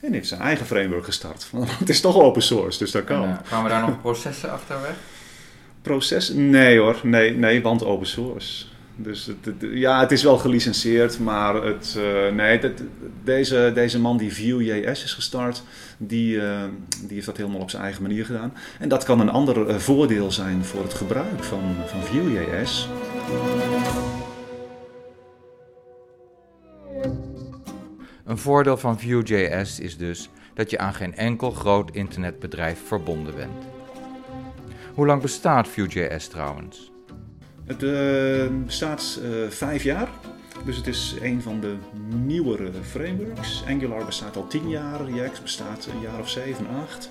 En 0.00 0.12
heeft 0.12 0.28
zijn 0.28 0.40
eigen 0.40 0.66
framework 0.66 1.04
gestart. 1.04 1.50
het 1.78 1.88
is 1.88 2.00
toch 2.00 2.16
open 2.16 2.42
source, 2.42 2.78
dus 2.78 2.90
dat 2.90 3.04
kan. 3.04 3.22
En, 3.22 3.28
uh, 3.28 3.38
kwamen 3.44 3.70
daar 3.70 3.80
nog 3.88 4.00
processen 4.00 4.52
achter 4.52 4.80
weg? 4.80 4.94
Processen? 5.82 6.50
Nee 6.50 6.78
hoor, 6.78 7.00
nee, 7.02 7.36
nee, 7.36 7.62
want 7.62 7.84
open 7.84 8.06
source. 8.06 8.66
Dus 9.02 9.26
het, 9.26 9.54
ja, 9.60 10.00
het 10.00 10.12
is 10.12 10.22
wel 10.22 10.38
gelicenseerd, 10.38 11.18
maar 11.18 11.54
het, 11.54 11.96
uh, 11.98 12.34
nee, 12.34 12.60
deze, 13.24 13.70
deze 13.74 14.00
man 14.00 14.16
die 14.16 14.32
Vue.js 14.32 15.04
is 15.04 15.14
gestart, 15.14 15.62
die, 15.98 16.34
uh, 16.36 16.62
die 17.00 17.14
heeft 17.14 17.26
dat 17.26 17.36
helemaal 17.36 17.60
op 17.60 17.70
zijn 17.70 17.82
eigen 17.82 18.02
manier 18.02 18.24
gedaan. 18.24 18.52
En 18.78 18.88
dat 18.88 19.04
kan 19.04 19.20
een 19.20 19.30
ander 19.30 19.68
uh, 19.68 19.76
voordeel 19.76 20.32
zijn 20.32 20.64
voor 20.64 20.82
het 20.82 20.94
gebruik 20.94 21.44
van, 21.44 21.62
van 21.86 22.02
Vue.js. 22.02 22.88
Een 28.24 28.38
voordeel 28.38 28.76
van 28.76 28.98
Vue.js 28.98 29.80
is 29.80 29.96
dus 29.96 30.30
dat 30.54 30.70
je 30.70 30.78
aan 30.78 30.94
geen 30.94 31.14
enkel 31.14 31.50
groot 31.50 31.90
internetbedrijf 31.90 32.78
verbonden 32.86 33.34
bent. 33.34 33.64
Hoe 34.94 35.06
lang 35.06 35.22
bestaat 35.22 35.68
Vue.js 35.68 36.28
trouwens? 36.28 36.90
Het 37.70 37.82
uh, 37.82 38.64
bestaat 38.64 39.20
uh, 39.22 39.48
vijf 39.48 39.82
jaar. 39.82 40.08
Dus 40.64 40.76
het 40.76 40.86
is 40.86 41.14
een 41.20 41.42
van 41.42 41.60
de 41.60 41.74
nieuwere 42.26 42.70
frameworks. 42.82 43.64
Angular 43.68 44.04
bestaat 44.04 44.36
al 44.36 44.46
tien 44.46 44.68
jaar, 44.68 45.04
React 45.04 45.42
bestaat 45.42 45.88
een 45.92 46.00
jaar 46.00 46.20
of 46.20 46.30
zeven, 46.30 46.66
acht. 46.66 47.10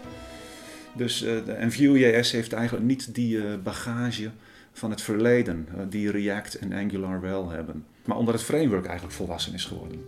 Dus, 0.95 1.23
uh, 1.23 1.61
en 1.61 1.71
Vue.js 1.71 2.31
heeft 2.31 2.53
eigenlijk 2.53 2.85
niet 2.85 3.15
die 3.15 3.57
bagage 3.57 4.29
van 4.71 4.89
het 4.89 5.01
verleden 5.01 5.67
die 5.89 6.11
React 6.11 6.57
en 6.57 6.73
Angular 6.73 7.21
wel 7.21 7.49
hebben. 7.49 7.85
Maar 8.05 8.17
omdat 8.17 8.33
het 8.33 8.43
framework 8.43 8.85
eigenlijk 8.85 9.15
volwassen 9.15 9.53
is 9.53 9.65
geworden. 9.65 10.05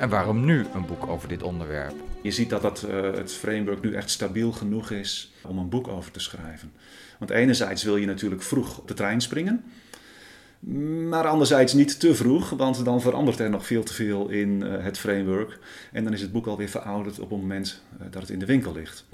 En 0.00 0.08
waarom 0.08 0.44
nu 0.44 0.66
een 0.74 0.86
boek 0.86 1.06
over 1.06 1.28
dit 1.28 1.42
onderwerp? 1.42 1.94
Je 2.22 2.30
ziet 2.30 2.50
dat, 2.50 2.62
dat 2.62 2.80
het 3.14 3.32
framework 3.32 3.82
nu 3.82 3.94
echt 3.94 4.10
stabiel 4.10 4.52
genoeg 4.52 4.90
is 4.90 5.32
om 5.42 5.58
een 5.58 5.68
boek 5.68 5.88
over 5.88 6.10
te 6.10 6.20
schrijven. 6.20 6.72
Want 7.18 7.30
enerzijds 7.30 7.82
wil 7.82 7.96
je 7.96 8.06
natuurlijk 8.06 8.42
vroeg 8.42 8.78
op 8.78 8.88
de 8.88 8.94
trein 8.94 9.20
springen. 9.20 9.64
Maar 11.08 11.26
anderzijds 11.26 11.72
niet 11.72 12.00
te 12.00 12.14
vroeg, 12.14 12.50
want 12.50 12.84
dan 12.84 13.00
verandert 13.00 13.38
er 13.38 13.50
nog 13.50 13.66
veel 13.66 13.82
te 13.82 13.94
veel 13.94 14.28
in 14.28 14.62
uh, 14.64 14.84
het 14.84 14.98
framework. 14.98 15.58
En 15.92 16.04
dan 16.04 16.12
is 16.12 16.20
het 16.20 16.32
boek 16.32 16.46
alweer 16.46 16.68
verouderd 16.68 17.18
op 17.18 17.30
het 17.30 17.40
moment 17.40 17.82
uh, 18.00 18.06
dat 18.10 18.22
het 18.22 18.30
in 18.30 18.38
de 18.38 18.46
winkel 18.46 18.72
ligt. 18.72 19.06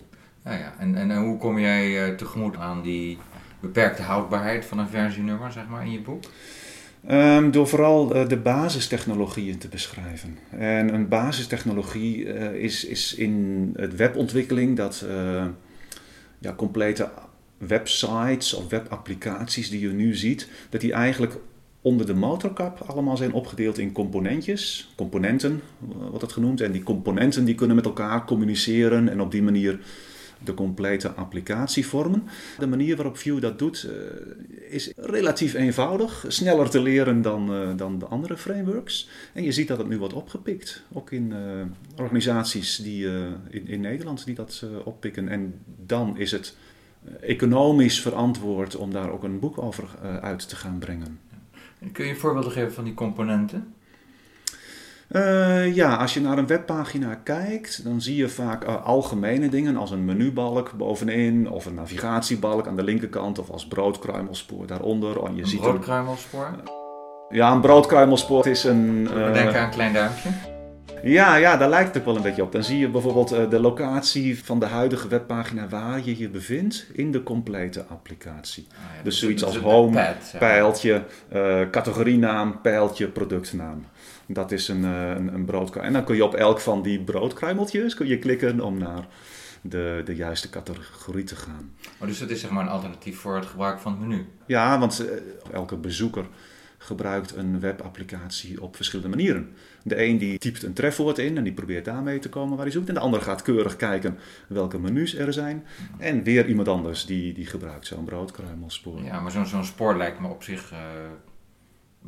Ja, 0.44 0.52
ja. 0.52 0.74
En, 0.78 0.96
en 0.96 1.16
hoe 1.16 1.38
kom 1.38 1.58
jij 1.58 2.14
tegemoet 2.14 2.56
aan 2.56 2.82
die 2.82 3.18
beperkte 3.60 4.02
houdbaarheid 4.02 4.64
van 4.64 4.78
een 4.78 4.88
versienummer, 4.88 5.52
zeg 5.52 5.68
maar, 5.68 5.84
in 5.84 5.92
je 5.92 6.00
boek? 6.00 6.24
Um, 7.10 7.50
door 7.50 7.68
vooral 7.68 8.28
de 8.28 8.36
basistechnologieën 8.36 9.58
te 9.58 9.68
beschrijven. 9.68 10.38
En 10.50 10.94
een 10.94 11.08
basistechnologie 11.08 12.24
is, 12.58 12.84
is 12.84 13.14
in 13.14 13.72
het 13.76 13.96
webontwikkeling 13.96 14.76
dat 14.76 15.06
ja, 16.38 16.54
complete 16.56 17.10
websites 17.58 18.54
of 18.54 18.68
webapplicaties 18.68 19.70
die 19.70 19.80
je 19.80 19.88
nu 19.88 20.14
ziet, 20.14 20.48
dat 20.70 20.80
die 20.80 20.92
eigenlijk 20.92 21.36
onder 21.80 22.06
de 22.06 22.14
motorkap 22.14 22.80
allemaal 22.86 23.16
zijn 23.16 23.32
opgedeeld 23.32 23.78
in 23.78 23.92
componentjes, 23.92 24.92
componenten 24.96 25.60
wordt 25.78 26.20
het 26.20 26.32
genoemd. 26.32 26.60
En 26.60 26.72
die 26.72 26.82
componenten 26.82 27.44
die 27.44 27.54
kunnen 27.54 27.76
met 27.76 27.84
elkaar 27.84 28.24
communiceren 28.24 29.08
en 29.08 29.20
op 29.20 29.30
die 29.30 29.42
manier 29.42 29.78
de 30.44 30.54
complete 30.54 31.10
applicatie 31.10 31.86
vormen. 31.86 32.22
De 32.58 32.66
manier 32.66 32.96
waarop 32.96 33.18
Vue 33.18 33.40
dat 33.40 33.58
doet 33.58 33.86
uh, 33.88 34.72
is 34.72 34.92
relatief 34.96 35.54
eenvoudig, 35.54 36.24
sneller 36.28 36.70
te 36.70 36.80
leren 36.80 37.22
dan, 37.22 37.52
uh, 37.52 37.76
dan 37.76 37.98
de 37.98 38.06
andere 38.06 38.36
frameworks. 38.36 39.08
En 39.32 39.42
je 39.42 39.52
ziet 39.52 39.68
dat 39.68 39.78
het 39.78 39.88
nu 39.88 39.98
wordt 39.98 40.14
opgepikt, 40.14 40.82
ook 40.92 41.10
in 41.10 41.30
uh, 41.30 42.00
organisaties 42.00 42.76
die, 42.76 43.06
in, 43.50 43.66
in 43.66 43.80
Nederland 43.80 44.24
die 44.24 44.34
dat 44.34 44.64
oppikken. 44.84 45.28
En 45.28 45.54
dan 45.64 46.18
is 46.18 46.30
het 46.32 46.56
economisch 47.20 48.00
verantwoord 48.00 48.76
om 48.76 48.92
daar 48.92 49.10
ook 49.10 49.22
een 49.22 49.38
boek 49.38 49.58
over 49.58 49.84
uit 50.20 50.48
te 50.48 50.56
gaan 50.56 50.78
brengen. 50.78 51.18
Kun 51.92 52.06
je 52.06 52.16
voorbeelden 52.16 52.52
geven 52.52 52.72
van 52.72 52.84
die 52.84 52.94
componenten? 52.94 53.74
Uh, 55.10 55.74
ja, 55.74 55.94
als 55.94 56.14
je 56.14 56.20
naar 56.20 56.38
een 56.38 56.46
webpagina 56.46 57.14
kijkt, 57.14 57.84
dan 57.84 58.00
zie 58.00 58.16
je 58.16 58.28
vaak 58.28 58.68
uh, 58.68 58.84
algemene 58.84 59.48
dingen 59.48 59.76
als 59.76 59.90
een 59.90 60.04
menubalk 60.04 60.72
bovenin 60.76 61.50
of 61.50 61.66
een 61.66 61.74
navigatiebalk 61.74 62.66
aan 62.66 62.76
de 62.76 62.82
linkerkant 62.82 63.38
of 63.38 63.50
als 63.50 63.66
broodkruimelspoor 63.66 64.66
daaronder. 64.66 65.24
En 65.24 65.36
je 65.36 65.42
een 65.42 65.48
ziet 65.48 65.60
broodkruimelspoor? 65.60 66.50
ja, 67.28 67.52
een 67.52 67.60
broodkruimelspoor 67.60 68.46
is 68.46 68.64
een... 68.64 69.08
Uh, 69.14 69.32
Denk 69.32 69.54
aan 69.54 69.64
een 69.64 69.70
klein 69.70 69.92
duimpje. 69.92 70.54
Ja, 71.08 71.36
ja, 71.36 71.56
daar 71.56 71.68
lijkt 71.68 71.88
het 71.88 71.98
ook 71.98 72.04
wel 72.04 72.16
een 72.16 72.22
beetje 72.22 72.42
op. 72.42 72.52
Dan 72.52 72.64
zie 72.64 72.78
je 72.78 72.88
bijvoorbeeld 72.88 73.28
de 73.28 73.60
locatie 73.60 74.44
van 74.44 74.58
de 74.58 74.66
huidige 74.66 75.08
webpagina 75.08 75.68
waar 75.68 76.00
je 76.04 76.18
je 76.18 76.28
bevindt 76.28 76.86
in 76.92 77.10
de 77.10 77.22
complete 77.22 77.84
applicatie. 77.84 78.66
Ah, 78.70 78.76
ja, 78.76 79.02
dus, 79.02 79.02
dus 79.02 79.18
zoiets 79.18 79.44
als 79.44 79.58
home, 79.58 80.14
pijltje, 80.38 81.04
categorienaam, 81.70 82.60
pijltje, 82.60 83.08
productnaam. 83.08 83.86
Dat 84.26 84.52
is 84.52 84.68
een, 84.68 84.84
eh, 84.84 85.08
een, 85.08 85.34
een 85.34 85.44
broodkruimel. 85.44 85.92
En 85.92 85.92
dan 85.92 86.04
kun 86.04 86.16
je 86.16 86.24
op 86.24 86.34
elk 86.34 86.60
van 86.60 86.82
die 86.82 87.00
broodkruimeltjes 87.00 87.94
kun 87.94 88.06
je 88.06 88.18
klikken 88.18 88.60
om 88.60 88.78
naar 88.78 89.06
de, 89.60 90.02
de 90.04 90.14
juiste 90.14 90.50
categorie 90.50 91.24
te 91.24 91.36
gaan. 91.36 91.74
Dus 91.98 92.20
het 92.20 92.30
is 92.30 92.40
zeg 92.40 92.50
maar 92.50 92.62
een 92.62 92.70
alternatief 92.70 93.18
voor 93.18 93.34
het 93.34 93.46
gebruik 93.46 93.78
van 93.78 93.92
het 93.92 94.00
menu? 94.00 94.26
Ja, 94.46 94.78
want 94.78 95.06
eh, 95.06 95.54
elke 95.54 95.76
bezoeker 95.76 96.24
gebruikt 96.78 97.36
een 97.36 97.60
webapplicatie 97.60 98.62
op 98.62 98.76
verschillende 98.76 99.16
manieren. 99.16 99.50
De 99.82 100.04
een 100.04 100.18
die 100.18 100.38
typt 100.38 100.62
een 100.62 100.72
trefwoord 100.72 101.18
in 101.18 101.36
en 101.36 101.44
die 101.44 101.52
probeert 101.52 101.84
daarmee 101.84 102.18
te 102.18 102.28
komen 102.28 102.56
waar 102.56 102.64
hij 102.64 102.74
zoekt. 102.74 102.88
En 102.88 102.94
de 102.94 103.00
ander 103.00 103.20
gaat 103.22 103.42
keurig 103.42 103.76
kijken 103.76 104.18
welke 104.48 104.78
menus 104.78 105.14
er 105.14 105.32
zijn. 105.32 105.64
En 105.98 106.22
weer 106.22 106.46
iemand 106.46 106.68
anders 106.68 107.06
die, 107.06 107.32
die 107.32 107.46
gebruikt 107.46 107.86
zo'n 107.86 108.04
broodkruimelspoor. 108.04 109.02
Ja, 109.02 109.20
maar 109.20 109.30
zo'n 109.30 109.46
zo'n 109.46 109.64
spoor 109.64 109.96
lijkt 109.96 110.20
me 110.20 110.28
op 110.28 110.42
zich... 110.42 110.72
Uh 110.72 110.78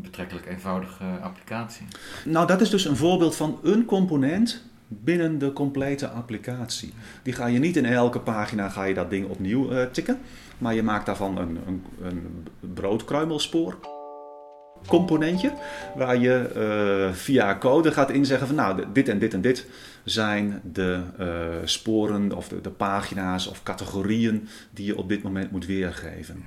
betrekkelijk 0.00 0.46
eenvoudige 0.46 1.04
applicatie. 1.04 1.86
Nou, 2.24 2.46
dat 2.46 2.60
is 2.60 2.70
dus 2.70 2.84
een 2.84 2.96
voorbeeld 2.96 3.36
van 3.36 3.58
een 3.62 3.84
component 3.84 4.64
binnen 4.88 5.38
de 5.38 5.52
complete 5.52 6.08
applicatie. 6.08 6.92
Die 7.22 7.32
ga 7.32 7.46
je 7.46 7.58
niet 7.58 7.76
in 7.76 7.84
elke 7.84 8.20
pagina 8.20 8.68
ga 8.68 8.84
je 8.84 8.94
dat 8.94 9.10
ding 9.10 9.28
opnieuw 9.28 9.72
uh, 9.72 9.82
tikken, 9.82 10.18
maar 10.58 10.74
je 10.74 10.82
maakt 10.82 11.06
daarvan 11.06 11.38
een, 11.38 11.58
een, 11.66 11.84
een 12.02 12.46
broodkruimelspoor 12.74 13.78
componentje 14.86 15.52
waar 15.96 16.18
je 16.18 16.50
uh, 16.56 17.14
via 17.14 17.58
code 17.58 17.92
gaat 17.92 18.10
inzeggen 18.10 18.46
van 18.46 18.56
nou 18.56 18.84
dit 18.92 19.08
en 19.08 19.18
dit 19.18 19.34
en 19.34 19.40
dit 19.40 19.66
zijn 20.04 20.60
de 20.72 21.00
uh, 21.20 21.26
sporen 21.64 22.32
of 22.32 22.48
de, 22.48 22.60
de, 22.60 22.70
pagina's 22.70 23.46
of 23.46 23.62
categorieën 23.62 24.48
die 24.70 24.86
je 24.86 24.96
op 24.96 25.08
dit 25.08 25.22
moment 25.22 25.50
moet 25.50 25.66
weergeven. 25.66 26.44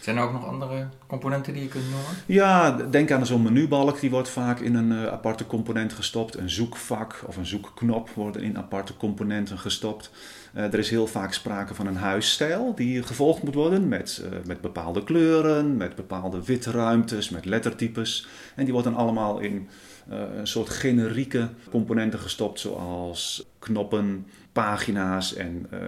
Zijn 0.00 0.16
er 0.16 0.22
ook 0.22 0.32
nog 0.32 0.46
andere 0.46 0.88
componenten 1.06 1.52
die 1.52 1.62
je 1.62 1.68
kunt 1.68 1.84
noemen? 1.84 2.10
Ja, 2.26 2.70
denk 2.70 3.10
aan 3.10 3.26
zo'n 3.26 3.42
menubalk. 3.42 4.00
Die 4.00 4.10
wordt 4.10 4.28
vaak 4.28 4.60
in 4.60 4.74
een 4.74 4.92
uh, 4.92 5.06
aparte 5.06 5.46
component 5.46 5.92
gestopt. 5.92 6.36
Een 6.36 6.50
zoekvak 6.50 7.22
of 7.26 7.36
een 7.36 7.46
zoekknop 7.46 8.10
worden 8.10 8.42
in 8.42 8.58
aparte 8.58 8.96
componenten 8.96 9.58
gestopt. 9.58 10.10
Uh, 10.56 10.62
er 10.62 10.78
is 10.78 10.90
heel 10.90 11.06
vaak 11.06 11.32
sprake 11.32 11.74
van 11.74 11.86
een 11.86 11.96
huisstijl 11.96 12.74
die 12.74 13.02
gevolgd 13.02 13.42
moet 13.42 13.54
worden 13.54 13.88
met, 13.88 14.22
uh, 14.24 14.38
met 14.46 14.60
bepaalde 14.60 15.04
kleuren, 15.04 15.76
met 15.76 15.94
bepaalde 15.94 16.44
witruimtes, 16.44 17.30
met 17.30 17.44
lettertypes. 17.44 18.26
En 18.56 18.64
die 18.64 18.72
worden 18.72 18.94
allemaal 18.94 19.38
in 19.38 19.68
een 20.08 20.46
soort 20.46 20.68
generieke 20.70 21.48
componenten 21.70 22.18
gestopt, 22.18 22.60
zoals 22.60 23.46
knoppen, 23.58 24.26
pagina's 24.58 25.34
en 25.34 25.66
uh, 25.72 25.78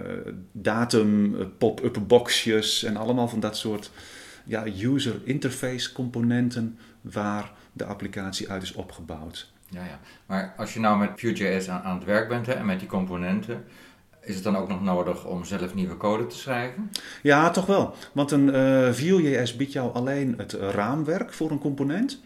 datum, 0.51 1.35
pop-up 1.57 1.97
boxjes 2.07 2.83
en 2.83 2.97
allemaal 2.97 3.27
van 3.27 3.39
dat 3.39 3.57
soort 3.57 3.91
ja, 4.45 4.63
user 4.81 5.15
interface 5.23 5.91
componenten 5.91 6.79
waar 7.01 7.51
de 7.73 7.85
applicatie 7.85 8.49
uit 8.49 8.63
is 8.63 8.73
opgebouwd. 8.73 9.51
Ja, 9.69 9.83
ja. 9.83 9.99
Maar 10.25 10.53
als 10.57 10.73
je 10.73 10.79
nou 10.79 10.97
met 10.97 11.09
Vue.js 11.15 11.69
aan, 11.69 11.81
aan 11.81 11.95
het 11.95 12.05
werk 12.05 12.27
bent 12.27 12.45
hè, 12.45 12.53
en 12.53 12.65
met 12.65 12.79
die 12.79 12.87
componenten, 12.87 13.63
is 14.21 14.35
het 14.35 14.43
dan 14.43 14.55
ook 14.55 14.67
nog 14.67 14.83
nodig 14.83 15.25
om 15.25 15.45
zelf 15.45 15.73
nieuwe 15.73 15.97
code 15.97 16.27
te 16.27 16.37
schrijven? 16.37 16.91
Ja, 17.21 17.49
toch 17.49 17.65
wel. 17.65 17.95
Want 18.13 18.31
een 18.31 18.47
uh, 18.47 18.91
Vue.js 18.91 19.55
biedt 19.55 19.73
jou 19.73 19.93
alleen 19.93 20.33
het 20.37 20.53
raamwerk 20.53 21.33
voor 21.33 21.51
een 21.51 21.59
component. 21.59 22.21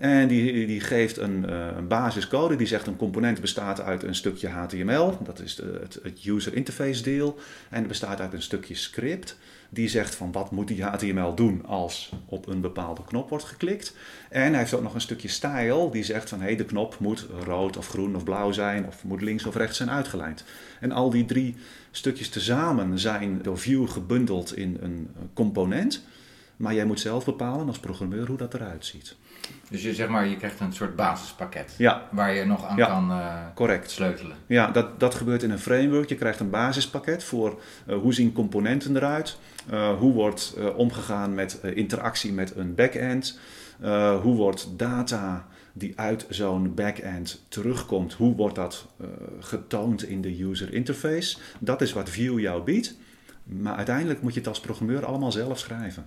En 0.00 0.28
die, 0.28 0.66
die 0.66 0.80
geeft 0.80 1.16
een, 1.16 1.44
uh, 1.48 1.66
een, 1.76 1.88
basiscode 1.88 2.56
die 2.56 2.66
zegt 2.66 2.86
een 2.86 2.96
component 2.96 3.40
bestaat 3.40 3.80
uit 3.80 4.02
een 4.02 4.14
stukje 4.14 4.48
HTML, 4.48 5.18
dat 5.24 5.40
is 5.40 5.54
de, 5.54 5.80
het, 6.02 6.24
user 6.26 6.54
interface 6.54 7.02
deel, 7.02 7.38
en 7.68 7.78
het 7.78 7.88
bestaat 7.88 8.20
uit 8.20 8.32
een 8.32 8.42
stukje 8.42 8.74
script. 8.74 9.36
Die 9.68 9.88
zegt 9.88 10.14
van 10.14 10.32
wat 10.32 10.50
moet 10.50 10.68
die 10.68 10.82
HTML 10.82 11.34
doen 11.34 11.66
als 11.66 12.12
op 12.26 12.46
een 12.46 12.60
bepaalde 12.60 13.04
knop 13.04 13.28
wordt 13.28 13.44
geklikt. 13.44 13.94
En 14.28 14.50
hij 14.50 14.58
heeft 14.58 14.74
ook 14.74 14.82
nog 14.82 14.94
een 14.94 15.00
stukje 15.00 15.28
style 15.28 15.90
die 15.90 16.04
zegt 16.04 16.28
van 16.28 16.38
hé 16.38 16.44
hey, 16.44 16.56
de 16.56 16.64
knop 16.64 16.98
moet 16.98 17.26
rood 17.44 17.76
of 17.76 17.88
groen 17.88 18.16
of 18.16 18.24
blauw 18.24 18.52
zijn 18.52 18.86
of 18.86 19.04
moet 19.04 19.22
links 19.22 19.44
of 19.44 19.56
rechts 19.56 19.76
zijn 19.76 19.90
uitgelijnd. 19.90 20.44
En 20.80 20.92
al 20.92 21.10
die 21.10 21.24
drie 21.24 21.56
stukjes 21.90 22.28
tezamen 22.28 22.98
zijn 22.98 23.42
door 23.42 23.58
Vue 23.58 23.86
gebundeld 23.86 24.56
in 24.56 24.78
een 24.80 25.08
component. 25.34 26.02
Maar 26.60 26.74
jij 26.74 26.84
moet 26.84 27.00
zelf 27.00 27.24
bepalen 27.24 27.66
als 27.66 27.78
programmeur 27.78 28.26
hoe 28.26 28.36
dat 28.36 28.54
eruit 28.54 28.86
ziet. 28.86 29.16
Dus 29.70 29.82
je, 29.82 29.94
zeg 29.94 30.08
maar, 30.08 30.26
je 30.26 30.36
krijgt 30.36 30.60
een 30.60 30.72
soort 30.72 30.96
basispakket 30.96 31.74
ja. 31.78 32.08
waar 32.10 32.34
je 32.34 32.44
nog 32.44 32.64
aan 32.64 32.76
kan 32.76 33.10
uh, 33.10 33.36
correct. 33.54 33.90
sleutelen. 33.90 34.36
Ja, 34.46 34.70
dat, 34.70 35.00
dat 35.00 35.14
gebeurt 35.14 35.42
in 35.42 35.50
een 35.50 35.58
framework. 35.58 36.08
Je 36.08 36.14
krijgt 36.14 36.40
een 36.40 36.50
basispakket 36.50 37.24
voor 37.24 37.60
uh, 37.86 37.96
hoe 37.96 38.14
zien 38.14 38.32
componenten 38.32 38.96
eruit, 38.96 39.38
uh, 39.72 39.98
hoe 39.98 40.12
wordt 40.12 40.56
omgegaan 40.76 41.34
met 41.34 41.60
interactie 41.74 42.32
met 42.32 42.56
een 42.56 42.74
backend, 42.74 43.38
hoe 44.22 44.34
wordt 44.34 44.68
data 44.76 45.46
die 45.72 45.92
uit 45.98 46.26
zo'n 46.28 46.74
backend 46.74 47.44
terugkomt, 47.48 48.12
hoe 48.12 48.36
wordt 48.36 48.54
dat 48.54 48.86
getoond 49.40 50.02
in 50.02 50.20
de 50.20 50.42
user 50.42 50.72
interface. 50.72 51.38
Dat 51.58 51.80
is 51.80 51.92
wat 51.92 52.08
Vue 52.08 52.40
jou 52.40 52.62
biedt. 52.62 52.96
Maar 53.44 53.74
uiteindelijk 53.74 54.22
moet 54.22 54.32
je 54.32 54.38
het 54.38 54.48
als 54.48 54.60
programmeur 54.60 55.04
allemaal 55.04 55.32
zelf 55.32 55.58
schrijven. 55.58 56.04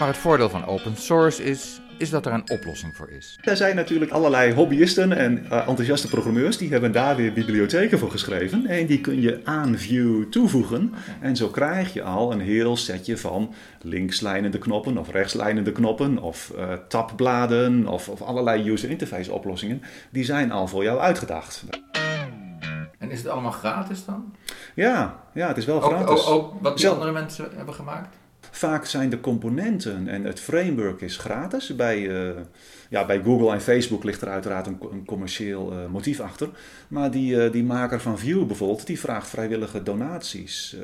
Maar 0.00 0.08
het 0.08 0.18
voordeel 0.18 0.48
van 0.48 0.66
open 0.66 0.96
source 0.96 1.44
is, 1.44 1.80
is 1.98 2.10
dat 2.10 2.26
er 2.26 2.32
een 2.32 2.50
oplossing 2.50 2.96
voor 2.96 3.10
is. 3.10 3.38
Er 3.40 3.56
zijn 3.56 3.76
natuurlijk 3.76 4.10
allerlei 4.10 4.54
hobbyisten 4.54 5.12
en 5.12 5.38
uh, 5.38 5.68
enthousiaste 5.68 6.08
programmeurs 6.08 6.58
die 6.58 6.70
hebben 6.70 6.92
daar 6.92 7.16
weer 7.16 7.32
bibliotheken 7.32 7.98
voor 7.98 8.10
geschreven. 8.10 8.66
En 8.66 8.86
die 8.86 9.00
kun 9.00 9.20
je 9.20 9.40
aan 9.44 9.78
Vue 9.78 10.28
toevoegen. 10.28 10.94
En 11.20 11.36
zo 11.36 11.48
krijg 11.48 11.92
je 11.92 12.02
al 12.02 12.32
een 12.32 12.40
heel 12.40 12.76
setje 12.76 13.16
van 13.16 13.54
linkslijnende 13.80 14.58
knoppen 14.58 14.98
of 14.98 15.10
rechtslijnende 15.10 15.72
knoppen 15.72 16.18
of 16.18 16.52
uh, 16.56 16.72
tabbladen 16.88 17.86
of, 17.86 18.08
of 18.08 18.22
allerlei 18.22 18.70
user 18.70 18.90
interface 18.90 19.32
oplossingen. 19.32 19.82
Die 20.10 20.24
zijn 20.24 20.52
al 20.52 20.66
voor 20.66 20.82
jou 20.82 20.98
uitgedacht. 20.98 21.64
En 22.98 23.10
is 23.10 23.18
het 23.18 23.28
allemaal 23.28 23.50
gratis 23.50 24.04
dan? 24.04 24.34
Ja, 24.74 25.20
ja 25.34 25.48
het 25.48 25.56
is 25.56 25.64
wel 25.64 25.80
gratis. 25.80 26.26
Ook, 26.26 26.34
ook, 26.34 26.62
wat 26.62 26.78
die 26.78 26.88
andere 26.88 27.12
mensen 27.12 27.48
hebben 27.56 27.74
gemaakt? 27.74 28.19
Vaak 28.60 28.86
zijn 28.86 29.10
de 29.10 29.20
componenten 29.20 30.08
en 30.08 30.24
het 30.24 30.40
framework 30.40 31.00
is 31.00 31.16
gratis. 31.16 31.76
Bij, 31.76 31.98
uh, 31.98 32.30
ja, 32.90 33.06
bij 33.06 33.22
Google 33.22 33.52
en 33.52 33.60
Facebook 33.60 34.04
ligt 34.04 34.22
er 34.22 34.28
uiteraard 34.28 34.66
een, 34.66 35.04
commercieel 35.06 35.72
uh, 35.72 35.78
motief 35.86 36.20
achter. 36.20 36.48
Maar 36.88 37.10
die, 37.10 37.34
uh, 37.34 37.52
die 37.52 37.64
maker 37.64 38.00
van 38.00 38.18
Vue 38.18 38.44
bijvoorbeeld, 38.44 38.86
die 38.86 39.00
vraagt 39.00 39.28
vrijwillige 39.28 39.82
donaties. 39.82 40.76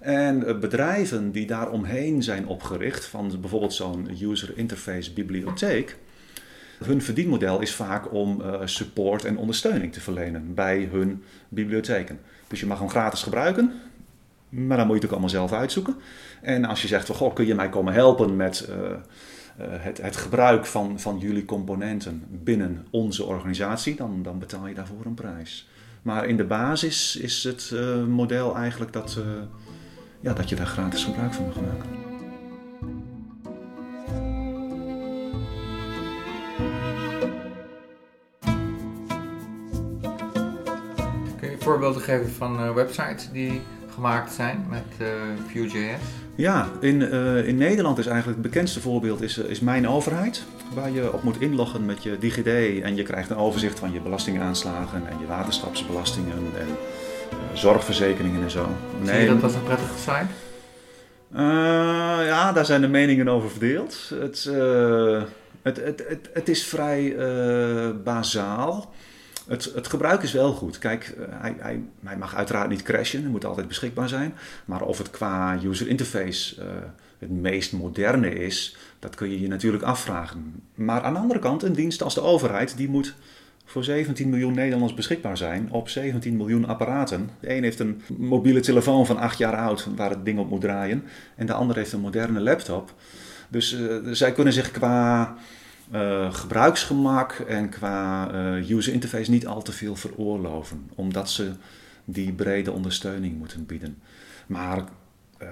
en 0.00 0.60
bedrijven 0.60 1.32
die 1.32 1.46
daaromheen 1.46 2.22
zijn 2.22 2.46
opgericht, 2.46 3.04
van 3.04 3.40
bijvoorbeeld 3.40 3.74
zo'n 3.74 4.08
user 4.20 4.52
interface 4.56 5.12
bibliotheek. 5.12 5.96
Hun 6.84 7.02
verdienmodel 7.02 7.60
is 7.60 7.74
vaak 7.74 8.12
om 8.12 8.42
support 8.64 9.24
en 9.24 9.36
ondersteuning 9.36 9.92
te 9.92 10.00
verlenen 10.00 10.54
bij 10.54 10.88
hun 10.92 11.22
bibliotheken. 11.48 12.20
Dus 12.48 12.60
je 12.60 12.66
mag 12.66 12.78
hem 12.78 12.90
gratis 12.90 13.22
gebruiken, 13.22 13.72
maar 14.54 14.76
dan 14.76 14.86
moet 14.86 14.96
je 14.96 15.02
het 15.02 15.04
ook 15.04 15.10
allemaal 15.10 15.28
zelf 15.28 15.52
uitzoeken. 15.52 15.96
En 16.42 16.64
als 16.64 16.82
je 16.82 16.88
zegt, 16.88 17.06
van, 17.06 17.14
goh, 17.14 17.34
kun 17.34 17.46
je 17.46 17.54
mij 17.54 17.68
komen 17.68 17.92
helpen 17.92 18.36
met 18.36 18.68
uh, 18.70 18.76
het, 19.58 20.02
het, 20.02 20.16
gebruik 20.16 20.66
van, 20.66 21.00
van 21.00 21.18
jullie 21.18 21.44
componenten 21.44 22.22
binnen 22.30 22.86
onze 22.90 23.24
organisatie, 23.24 23.96
dan, 23.96 24.22
dan 24.22 24.38
betaal 24.38 24.66
je 24.66 24.74
daarvoor 24.74 25.04
een 25.04 25.14
prijs. 25.14 25.68
Maar 26.02 26.26
in 26.26 26.36
de 26.36 26.44
basis 26.44 27.16
is 27.16 27.44
het 27.44 27.74
model 28.08 28.56
eigenlijk 28.56 28.92
dat, 28.92 29.18
ja, 30.20 30.32
dat 30.32 30.48
je 30.48 30.56
daar 30.56 30.66
gratis 30.66 31.04
gebruik 31.04 31.32
van 31.32 31.46
mag 31.46 31.60
maken. 31.60 32.02
Kun 41.40 41.50
je 41.50 41.58
voorbeelden 41.58 42.02
geven 42.02 42.30
van 42.30 42.74
websites 42.74 43.30
die 43.32 43.60
gemaakt 43.94 44.32
zijn 44.32 44.66
met 44.70 44.84
uh, 45.00 45.08
Vue.js? 45.46 46.00
Ja, 46.34 46.68
in, 46.80 47.00
uh, 47.00 47.48
in 47.48 47.56
Nederland 47.56 47.98
is 47.98 48.06
eigenlijk 48.06 48.38
het 48.38 48.52
bekendste 48.52 48.80
voorbeeld 48.80 49.22
is, 49.22 49.38
is 49.38 49.60
Mijn 49.60 49.88
Overheid. 49.88 50.44
Waar 50.74 50.90
je 50.90 51.12
op 51.12 51.22
moet 51.22 51.40
inloggen 51.40 51.86
met 51.86 52.02
je 52.02 52.18
DigiD 52.18 52.82
en 52.82 52.96
je 52.96 53.02
krijgt 53.02 53.30
een 53.30 53.36
overzicht 53.36 53.78
van 53.78 53.92
je 53.92 54.00
belastingaanslagen 54.00 55.02
en 55.08 55.16
je 55.20 55.26
waterschapsbelastingen 55.26 56.32
en 56.58 56.66
uh, 56.66 57.38
zorgverzekeringen 57.52 58.42
en 58.42 58.50
zo. 58.50 58.68
Nee, 59.00 59.22
je 59.22 59.28
dat 59.28 59.42
als 59.42 59.54
een 59.54 59.62
prettige 59.62 59.98
site? 59.98 60.26
ja, 62.24 62.52
daar 62.52 62.64
zijn 62.64 62.80
de 62.80 62.88
meningen 62.88 63.28
over 63.28 63.50
verdeeld. 63.50 64.10
Het, 64.18 64.44
het, 65.62 65.84
het, 65.84 66.04
het, 66.08 66.28
het, 66.32 66.48
is 66.48 66.64
vrij 66.64 67.16
bazaal. 68.04 68.92
Het, 69.46 69.72
het 69.74 69.86
gebruik 69.86 70.22
is 70.22 70.32
wel 70.32 70.52
goed. 70.52 70.78
Kijk, 70.78 71.04
eh, 71.04 71.24
hij, 71.30 71.82
hij, 72.02 72.16
mag 72.16 72.34
uiteraard 72.34 72.68
niet 72.68 72.82
crashen, 72.82 73.22
hij 73.22 73.30
moet 73.30 73.44
altijd 73.44 73.68
beschikbaar 73.68 74.08
zijn. 74.08 74.34
Maar 74.64 74.82
of 74.82 74.98
het 74.98 75.10
qua 75.10 75.58
user 75.64 75.88
interface 75.88 76.56
uh, 76.58 76.66
het 77.18 77.30
meest 77.30 77.72
moderne 77.72 78.34
is, 78.34 78.76
dat 78.98 79.14
kun 79.14 79.30
je 79.30 79.40
je 79.40 79.48
natuurlijk 79.48 79.82
afvragen. 79.82 80.62
Maar 80.74 81.02
aan 81.02 81.12
de 81.12 81.18
andere 81.18 81.40
kant, 81.40 81.62
een 81.62 81.72
dienst 81.72 82.02
als 82.02 82.14
de 82.14 82.20
overheid, 82.20 82.76
die 82.76 82.88
moet 82.88 83.14
voor 83.64 83.84
17 83.84 84.28
miljoen 84.28 84.54
Nederlanders 84.54 84.94
beschikbaar 84.94 85.36
zijn 85.36 85.68
op 85.70 85.88
17 85.88 86.36
miljoen 86.36 86.66
apparaten. 86.66 87.30
De 87.40 87.56
een 87.56 87.62
heeft 87.62 87.78
een 87.78 88.02
mobiele 88.16 88.60
telefoon 88.60 89.06
van 89.06 89.18
8 89.18 89.38
jaar 89.38 89.56
oud 89.56 89.88
waar 89.96 90.10
het 90.10 90.24
ding 90.24 90.38
op 90.38 90.50
moet 90.50 90.60
draaien. 90.60 91.04
En 91.36 91.46
de 91.46 91.52
ander 91.52 91.76
heeft 91.76 91.92
een 91.92 92.00
moderne 92.00 92.40
laptop. 92.40 92.94
Dus 93.48 93.72
uh, 93.72 93.96
zij 94.12 94.32
kunnen 94.32 94.52
zich 94.52 94.70
qua 94.70 95.34
uh, 95.92 96.34
gebruiksgemak 96.34 97.32
en 97.32 97.68
qua 97.68 98.30
uh, 98.32 98.70
user 98.70 98.92
interface 98.92 99.30
niet 99.30 99.46
al 99.46 99.62
te 99.62 99.72
veel 99.72 99.96
veroorloven, 99.96 100.90
omdat 100.94 101.30
ze 101.30 101.52
die 102.04 102.32
brede 102.32 102.72
ondersteuning 102.72 103.38
moeten 103.38 103.66
bieden. 103.66 104.02
Maar 104.46 104.78
uh, 105.42 105.48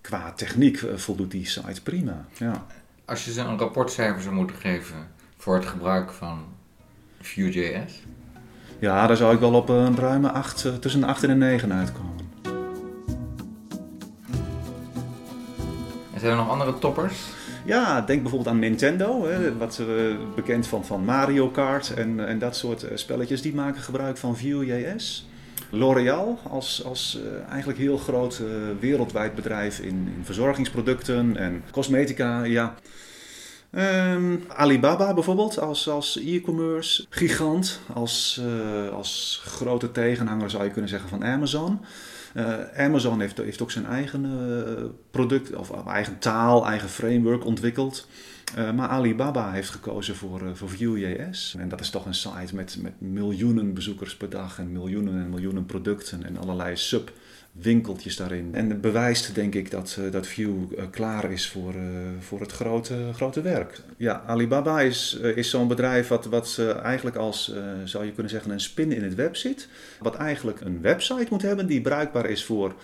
qua 0.00 0.32
techniek 0.32 0.84
voldoet 0.94 1.30
die 1.30 1.46
site 1.46 1.82
prima. 1.82 2.26
Ja. 2.38 2.66
Als 3.04 3.24
je 3.24 3.32
ze 3.32 3.40
een 3.40 3.58
rapportcijfer 3.58 4.22
zou 4.22 4.34
moeten 4.34 4.56
geven 4.56 5.08
voor 5.36 5.54
het 5.54 5.66
gebruik 5.66 6.12
van 6.12 6.44
Vue.js? 7.20 8.02
Ja, 8.78 9.06
daar 9.06 9.16
zou 9.16 9.34
ik 9.34 9.40
wel 9.40 9.54
op 9.54 9.68
een 9.68 9.96
ruime 9.96 10.30
8, 10.30 10.80
tussen 10.80 11.00
de 11.00 11.06
8 11.06 11.22
en 11.22 11.28
de 11.28 11.34
9 11.34 11.72
uitkomen. 11.72 12.30
En 16.14 16.20
zijn 16.20 16.32
er 16.32 16.36
nog 16.36 16.48
andere 16.48 16.78
toppers? 16.78 17.16
Ja, 17.64 18.00
denk 18.00 18.22
bijvoorbeeld 18.22 18.54
aan 18.54 18.60
Nintendo, 18.60 19.26
hè, 19.26 19.56
wat 19.56 19.78
uh, 19.80 19.86
bekend 20.34 20.66
van, 20.66 20.84
van 20.84 21.04
Mario 21.04 21.48
Kart 21.48 21.94
en, 21.94 22.26
en 22.26 22.38
dat 22.38 22.56
soort 22.56 22.82
eh, 22.82 22.96
spelletjes. 22.96 23.42
Die 23.42 23.54
maken 23.54 23.80
gebruik 23.80 24.16
van 24.16 24.36
Vue.js. 24.36 25.28
L'Oreal 25.70 26.38
als, 26.48 26.84
als 26.84 27.18
eigenlijk 27.48 27.78
heel 27.78 27.96
groot 27.96 28.42
wereldwijd 28.80 29.34
bedrijf 29.34 29.78
in, 29.78 30.12
in, 30.16 30.22
verzorgingsproducten 30.24 31.36
en 31.36 31.62
cosmetica. 31.70 32.44
Ja. 32.44 32.74
Um, 34.12 34.44
Alibaba 34.48 35.14
bijvoorbeeld 35.14 35.58
als, 35.58 35.88
als 35.88 36.18
e-commerce 36.18 37.06
gigant, 37.08 37.80
als, 37.92 38.40
als 38.92 39.42
grote 39.44 39.90
tegenhanger 39.92 40.50
zou 40.50 40.64
je 40.64 40.70
kunnen 40.70 40.90
zeggen 40.90 41.08
van 41.08 41.24
Amazon. 41.24 41.80
Uh, 42.34 42.54
Amazon 42.76 43.20
heeft, 43.20 43.36
heeft 43.38 43.62
ook 43.62 43.70
zijn 43.70 43.86
eigen 43.86 44.24
uh, 44.24 44.84
product, 45.10 45.54
of 45.54 45.86
eigen 45.86 46.18
taal, 46.18 46.66
eigen 46.66 46.88
framework 46.88 47.44
ontwikkeld. 47.44 48.08
Uh, 48.58 48.72
maar 48.72 48.88
Alibaba 48.88 49.52
heeft 49.52 49.70
gekozen 49.70 50.16
voor, 50.16 50.56
voor 50.56 50.68
Vue.js. 50.68 51.56
En 51.58 51.68
dat 51.68 51.80
is 51.80 51.90
toch 51.90 52.06
een 52.06 52.14
site 52.14 52.54
met, 52.54 52.76
met 52.80 53.00
miljoenen 53.00 53.74
bezoekers 53.74 54.16
per 54.16 54.30
dag 54.30 54.58
en 54.58 54.72
miljoenen 54.72 55.14
en 55.14 55.30
miljoenen 55.30 55.66
producten 55.66 56.24
en 56.24 56.36
allerlei 56.36 56.76
sub 56.76 57.12
winkeltjes 57.52 58.16
daarin. 58.16 58.54
En 58.54 58.80
bewijst 58.80 59.34
denk 59.34 59.54
ik 59.54 59.70
dat, 59.70 59.96
uh, 60.00 60.12
dat 60.12 60.26
Vue 60.26 60.66
klaar 60.90 61.32
is 61.32 61.48
voor, 61.48 61.74
voor 62.18 62.40
het 62.40 62.52
grote, 62.52 63.10
grote 63.14 63.40
werk. 63.40 63.80
Ja, 63.96 64.22
Alibaba 64.26 64.80
is, 64.80 65.18
is 65.34 65.50
zo'n 65.50 65.68
bedrijf 65.68 66.08
wat, 66.08 66.24
wat 66.24 66.60
eigenlijk 66.82 67.16
als, 67.16 67.52
zou 67.84 68.04
je 68.04 68.12
kunnen 68.12 68.32
zeggen, 68.32 68.50
een 68.50 68.60
spin 68.60 68.92
in 68.92 69.02
het 69.02 69.14
web 69.14 69.36
zit. 69.36 69.68
Wat 69.98 70.14
eigenlijk 70.14 70.60
een 70.60 70.80
website 70.80 71.26
moet 71.30 71.42
hebben 71.42 71.66
die 71.66 71.80
bruikbaar 71.80 72.30
is 72.30 72.44
voor 72.44 72.74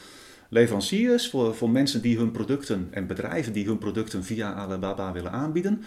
leveranciers, 0.53 1.31
voor, 1.31 1.55
voor 1.55 1.71
mensen 1.71 2.03
die 2.03 2.19
hun 2.19 2.31
producten 2.31 2.89
en 2.91 3.07
bedrijven 3.07 3.53
die 3.53 3.67
hun 3.67 3.79
producten 3.79 4.25
via 4.25 4.53
Alibaba 4.53 5.13
willen 5.13 5.33
aanbieden, 5.33 5.85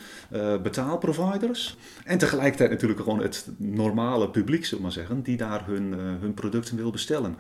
betaalproviders 0.64 1.78
en 2.06 2.18
tegelijkertijd 2.18 2.70
natuurlijk 2.70 3.00
gewoon 3.00 3.22
het 3.22 3.48
normale 3.58 4.30
publiek, 4.30 4.66
zullen 4.66 4.78
we 4.78 4.84
maar 4.84 4.92
zeggen, 4.92 5.22
die 5.22 5.38
daar 5.38 5.66
hun, 5.66 5.94
hun 5.94 6.34
producten 6.34 6.78
wil 6.78 6.92
bestellen. 6.92 7.36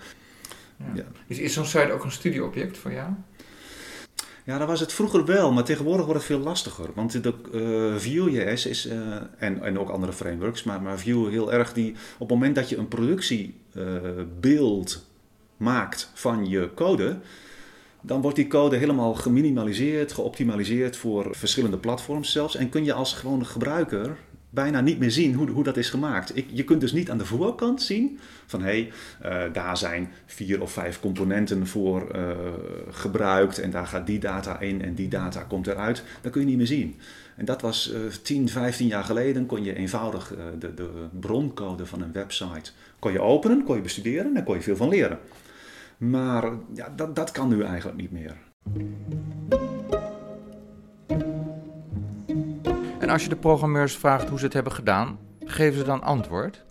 Ja. 0.93 1.03
Is, 1.27 1.39
is 1.39 1.53
zo'n 1.53 1.65
site 1.65 1.91
ook 1.91 2.03
een 2.03 2.11
studieobject 2.11 2.77
voor 2.77 2.91
jou? 2.91 3.09
Ja, 4.45 4.57
dat 4.57 4.67
was 4.67 4.79
het 4.79 4.93
vroeger 4.93 5.25
wel, 5.25 5.51
maar 5.51 5.63
tegenwoordig 5.63 6.05
wordt 6.05 6.19
het 6.19 6.29
veel 6.29 6.39
lastiger. 6.39 6.89
Want 6.95 7.23
de 7.23 7.33
uh, 7.53 7.95
Vue.js 7.95 8.65
is, 8.65 8.87
uh, 8.87 8.93
en, 9.37 9.61
en 9.61 9.79
ook 9.79 9.89
andere 9.89 10.13
frameworks, 10.13 10.63
maar, 10.63 10.81
maar 10.81 10.99
Vue 10.99 11.29
heel 11.29 11.53
erg 11.53 11.73
die... 11.73 11.91
Op 11.91 12.19
het 12.19 12.29
moment 12.29 12.55
dat 12.55 12.69
je 12.69 12.77
een 12.77 12.87
productiebeeld 12.87 15.11
maakt 15.63 16.11
van 16.13 16.49
je 16.49 16.69
code... 16.75 17.19
dan 18.01 18.21
wordt 18.21 18.35
die 18.35 18.47
code 18.47 18.75
helemaal 18.75 19.13
geminimaliseerd, 19.13 20.11
geoptimaliseerd 20.11 20.97
voor 20.97 21.27
verschillende 21.31 21.77
platforms 21.77 22.31
zelfs. 22.31 22.55
En 22.55 22.69
kun 22.69 22.83
je 22.83 22.93
als 22.93 23.13
gewone 23.13 23.45
gebruiker 23.45 24.17
bijna 24.53 24.81
niet 24.81 24.99
meer 24.99 25.11
zien 25.11 25.33
hoe, 25.33 25.49
hoe 25.49 25.63
dat 25.63 25.77
is 25.77 25.89
gemaakt. 25.89 26.37
Ik, 26.37 26.47
je 26.51 26.63
kunt 26.63 26.81
dus 26.81 26.91
niet 26.91 27.09
aan 27.09 27.17
de 27.17 27.25
voorkant 27.25 27.81
zien 27.81 28.19
van 28.45 28.61
hé, 28.61 28.89
hey, 29.21 29.47
uh, 29.47 29.53
daar 29.53 29.77
zijn 29.77 30.11
vier 30.25 30.61
of 30.61 30.71
vijf 30.71 30.99
componenten 30.99 31.67
voor 31.67 32.15
uh, 32.15 32.31
gebruikt 32.89 33.59
en 33.59 33.71
daar 33.71 33.87
gaat 33.87 34.07
die 34.07 34.19
data 34.19 34.59
in 34.59 34.81
en 34.81 34.93
die 34.93 35.07
data 35.07 35.41
komt 35.41 35.67
eruit. 35.67 36.03
Dat 36.21 36.31
kun 36.31 36.41
je 36.41 36.47
niet 36.47 36.57
meer 36.57 36.67
zien. 36.67 36.99
En 37.35 37.45
dat 37.45 37.61
was 37.61 37.93
uh, 37.93 37.99
10, 38.21 38.49
15 38.49 38.87
jaar 38.87 39.03
geleden 39.03 39.45
kon 39.45 39.63
je 39.63 39.75
eenvoudig 39.75 40.33
uh, 40.33 40.43
de, 40.59 40.73
de 40.73 40.89
broncode 41.19 41.85
van 41.85 42.01
een 42.01 42.11
website 42.11 42.71
kon 42.99 43.11
je 43.11 43.21
openen, 43.21 43.63
kon 43.63 43.75
je 43.75 43.81
bestuderen 43.81 44.25
en 44.25 44.33
daar 44.33 44.43
kon 44.43 44.55
je 44.55 44.61
veel 44.61 44.75
van 44.75 44.89
leren. 44.89 45.19
Maar 46.09 46.51
ja, 46.73 46.93
dat, 46.95 47.15
dat 47.15 47.31
kan 47.31 47.49
nu 47.49 47.63
eigenlijk 47.63 47.97
niet 47.97 48.11
meer. 48.11 48.37
En 52.99 53.09
als 53.09 53.23
je 53.23 53.29
de 53.29 53.35
programmeurs 53.35 53.97
vraagt 53.97 54.29
hoe 54.29 54.39
ze 54.39 54.45
het 54.45 54.53
hebben 54.53 54.73
gedaan, 54.73 55.17
geven 55.45 55.79
ze 55.79 55.85
dan 55.85 56.01
antwoord? 56.01 56.63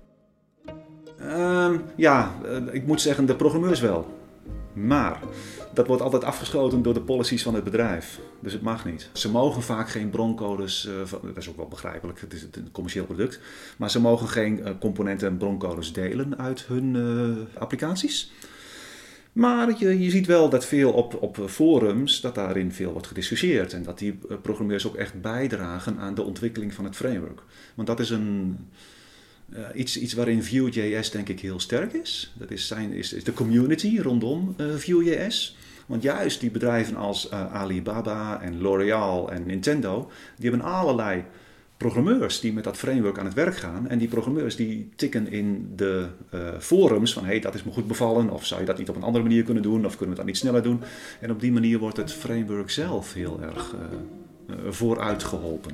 Uh, 1.20 1.70
ja, 1.96 2.32
uh, 2.44 2.74
ik 2.74 2.86
moet 2.86 3.00
zeggen 3.00 3.26
de 3.26 3.36
programmeurs 3.36 3.80
wel. 3.80 4.20
Maar 4.72 5.20
dat 5.74 5.86
wordt 5.86 6.02
altijd 6.02 6.24
afgeschoten 6.24 6.82
door 6.82 6.94
de 6.94 7.00
policies 7.00 7.42
van 7.42 7.54
het 7.54 7.64
bedrijf. 7.64 8.20
Dus 8.40 8.52
het 8.52 8.62
mag 8.62 8.84
niet. 8.84 9.10
Ze 9.12 9.30
mogen 9.30 9.62
vaak 9.62 9.88
geen 9.88 10.10
broncodes, 10.10 10.86
uh, 10.86 10.92
van, 11.04 11.20
dat 11.22 11.36
is 11.36 11.48
ook 11.48 11.56
wel 11.56 11.68
begrijpelijk, 11.68 12.20
het 12.20 12.32
is 12.32 12.42
een 12.42 12.70
commercieel 12.72 13.04
product. 13.04 13.40
Maar 13.76 13.90
ze 13.90 14.00
mogen 14.00 14.28
geen 14.28 14.58
uh, 14.58 14.68
componenten 14.80 15.28
en 15.28 15.36
broncodes 15.36 15.92
delen 15.92 16.38
uit 16.38 16.66
hun 16.66 16.96
applicaties. 17.58 18.32
Maar 19.32 19.78
je, 19.78 20.02
je 20.02 20.10
ziet 20.10 20.26
wel 20.26 20.48
dat 20.48 20.66
veel 20.66 20.92
op, 20.92 21.22
op 21.22 21.38
forums, 21.48 22.20
dat 22.20 22.34
daarin 22.34 22.72
veel 22.72 22.92
wordt 22.92 23.06
gediscussieerd. 23.06 23.72
En 23.72 23.82
dat 23.82 23.98
die 23.98 24.18
eh, 24.28 24.36
programmeurs 24.42 24.86
ook 24.86 24.96
echt 24.96 25.20
bijdragen 25.20 25.98
aan 25.98 26.14
de 26.14 26.22
ontwikkeling 26.22 26.74
van 26.74 26.84
het 26.84 26.96
framework. 26.96 27.42
Want 27.74 27.88
dat 27.88 28.00
is 28.00 28.10
een, 28.10 28.58
uh, 29.54 29.58
iets, 29.74 29.98
iets 29.98 30.12
waarin 30.12 30.42
Vue.js 30.42 31.10
denk 31.10 31.28
ik 31.28 31.40
heel 31.40 31.60
sterk 31.60 31.92
is. 31.92 32.32
Dat 32.38 32.50
is, 32.50 32.66
zijn, 32.66 32.92
is, 32.92 33.08
de 33.08 33.32
community 33.32 33.98
rondom 33.98 34.54
uh, 34.56 34.74
Vue.js. 34.74 35.56
Want 35.86 36.02
juist 36.02 36.40
die 36.40 36.50
bedrijven 36.50 36.96
als 36.96 37.30
Alibaba 37.30 38.40
en 38.40 38.60
L'Oreal 38.60 39.30
en 39.30 39.46
Nintendo, 39.46 40.10
die 40.36 40.50
hebben 40.50 40.68
allerlei 40.68 41.24
programmeurs 41.82 42.40
die 42.40 42.52
met 42.52 42.64
dat 42.64 42.76
framework 42.76 43.18
aan 43.18 43.24
het 43.24 43.34
werk 43.34 43.56
gaan. 43.56 43.88
En 43.88 43.98
die 43.98 44.08
programmeurs 44.08 44.56
die 44.56 44.90
tikken 44.96 45.28
in 45.28 45.72
de 45.76 46.06
uh, 46.34 46.40
forums 46.58 47.12
van 47.12 47.24
hey, 47.24 47.40
dat 47.40 47.54
is 47.54 47.62
me 47.62 47.72
goed 47.72 47.86
bevallen. 47.86 48.30
Of 48.30 48.46
zou 48.46 48.60
je 48.60 48.66
dat 48.66 48.78
niet 48.78 48.88
op 48.88 48.96
een 48.96 49.02
andere 49.02 49.24
manier 49.24 49.42
kunnen 49.42 49.62
doen? 49.62 49.84
Of 49.84 49.96
kunnen 49.96 50.10
we 50.10 50.16
dat 50.16 50.26
niet 50.26 50.36
sneller 50.36 50.62
doen? 50.62 50.82
En 51.20 51.30
op 51.30 51.40
die 51.40 51.52
manier 51.52 51.78
wordt 51.78 51.96
het 51.96 52.12
framework 52.12 52.70
zelf 52.70 53.12
heel 53.12 53.40
erg 53.42 53.74
uh, 53.74 54.56
vooruit 54.68 55.22
geholpen. 55.22 55.72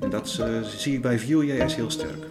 En 0.00 0.10
dat 0.10 0.40
zie 0.76 0.94
ik 0.94 1.02
bij 1.02 1.18
Vue.js 1.18 1.74
heel 1.74 1.90
sterk. 1.90 2.24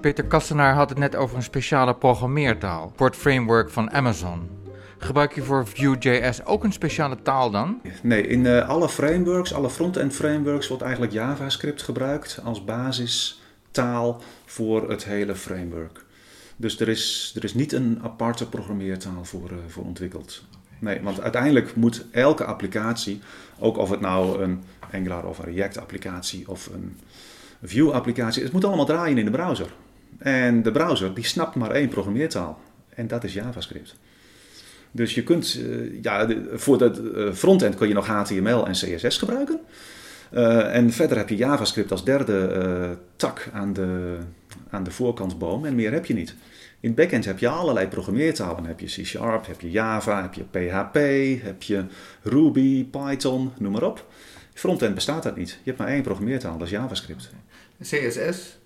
Peter 0.00 0.24
Kastenaar 0.24 0.74
had 0.74 0.88
het 0.88 0.98
net 0.98 1.16
over 1.16 1.36
een 1.36 1.42
speciale 1.42 1.94
programmeertaal 1.94 2.92
het 2.96 3.16
framework 3.16 3.70
van 3.70 3.90
Amazon. 3.90 4.55
Gebruik 4.98 5.34
je 5.34 5.42
voor 5.42 5.66
Vue.js 5.66 6.44
ook 6.44 6.64
een 6.64 6.72
speciale 6.72 7.22
taal 7.22 7.50
dan? 7.50 7.80
Nee, 8.02 8.26
in 8.26 8.44
uh, 8.44 8.68
alle 8.68 8.88
frameworks, 8.88 9.54
alle 9.54 9.70
front-end 9.70 10.14
frameworks 10.14 10.68
wordt 10.68 10.82
eigenlijk 10.82 11.12
JavaScript 11.12 11.82
gebruikt 11.82 12.40
als 12.44 12.64
basistaal 12.64 13.44
taal 13.76 14.22
voor 14.44 14.90
het 14.90 15.04
hele 15.04 15.34
framework. 15.34 16.04
Dus 16.56 16.80
er 16.80 16.88
is, 16.88 17.32
er 17.36 17.44
is 17.44 17.54
niet 17.54 17.72
een 17.72 17.98
aparte 18.02 18.48
programmeertaal 18.48 19.24
voor, 19.24 19.50
uh, 19.50 19.56
voor 19.66 19.84
ontwikkeld. 19.84 20.42
Nee, 20.78 21.00
want 21.00 21.20
uiteindelijk 21.20 21.74
moet 21.74 22.04
elke 22.10 22.44
applicatie, 22.44 23.20
ook 23.58 23.76
of 23.76 23.90
het 23.90 24.00
nou 24.00 24.42
een 24.42 24.62
Angular 24.92 25.26
of 25.26 25.38
een 25.38 25.54
React 25.54 25.78
applicatie 25.78 26.48
of 26.48 26.66
een 26.66 27.00
Vue 27.62 27.92
applicatie, 27.92 28.42
het 28.42 28.52
moet 28.52 28.64
allemaal 28.64 28.84
draaien 28.84 29.18
in 29.18 29.24
de 29.24 29.30
browser. 29.30 29.68
En 30.18 30.62
de 30.62 30.72
browser 30.72 31.14
die 31.14 31.24
snapt 31.24 31.54
maar 31.54 31.70
één 31.70 31.88
programmeertaal. 31.88 32.60
En 32.94 33.06
dat 33.06 33.24
is 33.24 33.32
JavaScript. 33.32 33.96
Dus 34.96 35.14
je 35.14 35.22
kunt, 35.22 35.54
uh, 35.54 36.02
ja, 36.02 36.28
voor 36.52 36.80
het 36.80 36.98
uh, 36.98 37.32
frontend 37.32 37.74
kun 37.74 37.88
je 37.88 37.94
nog 37.94 38.06
HTML 38.06 38.66
en 38.66 38.72
CSS 38.72 39.18
gebruiken. 39.18 39.60
Uh, 40.32 40.74
en 40.74 40.92
verder 40.92 41.16
heb 41.16 41.28
je 41.28 41.36
JavaScript 41.36 41.90
als 41.90 42.04
derde 42.04 42.98
tak 43.16 43.48
aan 43.52 43.72
de, 43.72 44.16
aan 44.70 44.82
de 44.82 44.90
voorkantsboom 44.90 45.64
en 45.64 45.74
meer 45.74 45.92
heb 45.92 46.06
je 46.06 46.14
niet. 46.14 46.34
In 46.80 46.88
het 46.88 46.94
backend 46.94 47.24
heb 47.24 47.38
je 47.38 47.48
allerlei 47.48 47.88
programmeertalen. 47.88 48.64
Heb 48.64 48.80
je 48.80 48.86
C 48.86 49.06
Sharp, 49.06 49.46
heb 49.46 49.60
je 49.60 49.70
Java, 49.70 50.22
heb 50.22 50.34
je 50.34 50.42
PHP, 50.42 50.94
heb 51.44 51.62
je 51.62 51.84
Ruby, 52.22 52.84
Python, 52.84 53.52
noem 53.58 53.72
maar 53.72 53.82
op. 53.82 54.06
Frontend 54.54 54.94
bestaat 54.94 55.22
dat 55.22 55.36
niet. 55.36 55.50
Je 55.50 55.56
hebt 55.64 55.78
maar 55.78 55.88
één 55.88 56.02
programmeertaal, 56.02 56.58
dat 56.58 56.66
is 56.66 56.72
JavaScript. 56.72 57.30
CSS, 57.82 58.58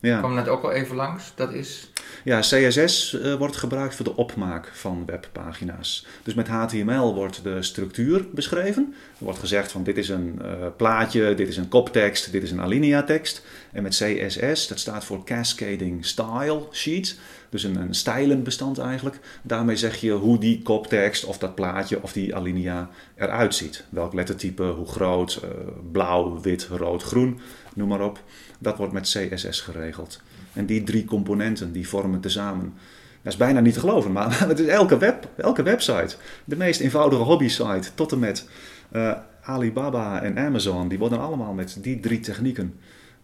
ja. 0.00 0.18
kwam 0.18 0.34
net 0.34 0.48
ook 0.48 0.62
al 0.62 0.72
even 0.72 0.96
langs. 0.96 1.32
Dat 1.34 1.52
is... 1.52 1.92
Ja, 2.24 2.40
CSS 2.40 3.12
uh, 3.12 3.34
wordt 3.34 3.56
gebruikt 3.56 3.94
voor 3.94 4.04
de 4.04 4.16
opmaak 4.16 4.70
van 4.74 5.02
webpagina's. 5.06 6.06
Dus 6.22 6.34
met 6.34 6.48
HTML 6.48 7.14
wordt 7.14 7.42
de 7.42 7.62
structuur 7.62 8.26
beschreven. 8.30 8.94
Er 9.18 9.24
wordt 9.24 9.38
gezegd 9.38 9.72
van 9.72 9.82
dit 9.82 9.96
is 9.96 10.08
een 10.08 10.40
uh, 10.42 10.66
plaatje, 10.76 11.34
dit 11.34 11.48
is 11.48 11.56
een 11.56 11.68
koptekst, 11.68 12.32
dit 12.32 12.42
is 12.42 12.50
een 12.50 12.60
alinea 12.60 13.02
tekst. 13.02 13.42
En 13.72 13.82
met 13.82 13.92
CSS, 13.92 14.68
dat 14.68 14.78
staat 14.78 15.04
voor 15.04 15.24
Cascading 15.24 16.06
Style 16.06 16.62
Sheet. 16.72 17.18
Dus 17.48 17.62
een, 17.62 17.76
een 17.76 17.94
stijlenbestand 17.94 18.78
eigenlijk. 18.78 19.18
Daarmee 19.42 19.76
zeg 19.76 19.96
je 20.00 20.12
hoe 20.12 20.38
die 20.38 20.62
koptekst 20.62 21.24
of 21.24 21.38
dat 21.38 21.54
plaatje 21.54 22.02
of 22.02 22.12
die 22.12 22.34
alinea 22.34 22.90
eruit 23.16 23.54
ziet. 23.54 23.84
Welk 23.88 24.12
lettertype, 24.12 24.62
hoe 24.62 24.86
groot, 24.86 25.40
uh, 25.44 25.50
blauw, 25.92 26.40
wit, 26.40 26.68
rood, 26.70 27.02
groen, 27.02 27.40
noem 27.74 27.88
maar 27.88 28.04
op. 28.04 28.22
Dat 28.58 28.76
wordt 28.76 28.92
met 28.92 29.02
CSS 29.02 29.60
geregeld. 29.60 30.20
En 30.54 30.66
die 30.66 30.82
drie 30.82 31.04
componenten 31.04 31.72
die 31.72 31.88
vormen 31.88 32.20
tezamen. 32.20 32.74
Dat 33.22 33.32
is 33.32 33.38
bijna 33.38 33.60
niet 33.60 33.74
te 33.74 33.80
geloven, 33.80 34.12
maar 34.12 34.38
het 34.48 34.58
is 34.58 34.66
elke, 34.66 34.98
web, 34.98 35.28
elke 35.36 35.62
website. 35.62 36.16
De 36.44 36.56
meest 36.56 36.80
eenvoudige 36.80 37.22
hobby-site 37.22 37.88
tot 37.94 38.12
en 38.12 38.18
met 38.18 38.48
uh, 38.92 39.12
Alibaba 39.42 40.22
en 40.22 40.38
Amazon, 40.38 40.88
die 40.88 40.98
worden 40.98 41.20
allemaal 41.20 41.52
met 41.52 41.78
die 41.80 42.00
drie 42.00 42.20
technieken 42.20 42.74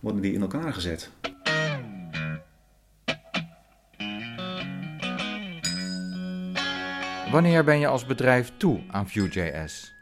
worden 0.00 0.22
die 0.22 0.32
in 0.32 0.40
elkaar 0.40 0.72
gezet. 0.72 1.10
Wanneer 7.30 7.64
ben 7.64 7.78
je 7.78 7.86
als 7.86 8.06
bedrijf 8.06 8.52
toe 8.56 8.80
aan 8.90 9.08
Vue.js? 9.08 9.92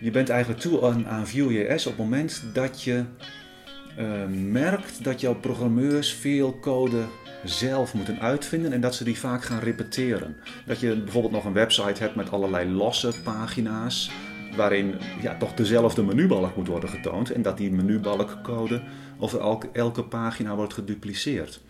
Je 0.00 0.10
bent 0.10 0.28
eigenlijk 0.28 0.60
toe 0.60 0.86
aan, 0.86 1.06
aan 1.06 1.26
Vue.js 1.26 1.86
op 1.86 1.92
het 1.92 2.02
moment 2.02 2.44
dat 2.52 2.82
je 2.82 3.04
uh, 3.98 4.04
merkt 4.50 5.04
dat 5.04 5.20
jouw 5.20 5.34
programmeurs 5.34 6.12
veel 6.12 6.58
code 6.60 7.04
zelf 7.44 7.94
moeten 7.94 8.20
uitvinden 8.20 8.72
en 8.72 8.80
dat 8.80 8.94
ze 8.94 9.04
die 9.04 9.18
vaak 9.18 9.44
gaan 9.44 9.58
repeteren. 9.58 10.36
Dat 10.66 10.80
je 10.80 10.96
bijvoorbeeld 10.96 11.32
nog 11.32 11.44
een 11.44 11.52
website 11.52 12.02
hebt 12.02 12.14
met 12.14 12.30
allerlei 12.30 12.70
losse 12.70 13.12
pagina's 13.24 14.10
waarin 14.56 14.94
ja, 15.22 15.36
toch 15.36 15.54
dezelfde 15.54 16.02
menubalk 16.02 16.56
moet 16.56 16.68
worden 16.68 16.88
getoond 16.88 17.30
en 17.30 17.42
dat 17.42 17.56
die 17.56 17.72
menubalkcode 17.72 18.82
over 19.18 19.40
elke, 19.40 19.68
elke 19.72 20.04
pagina 20.04 20.54
wordt 20.54 20.74
gedupliceerd. 20.74 21.60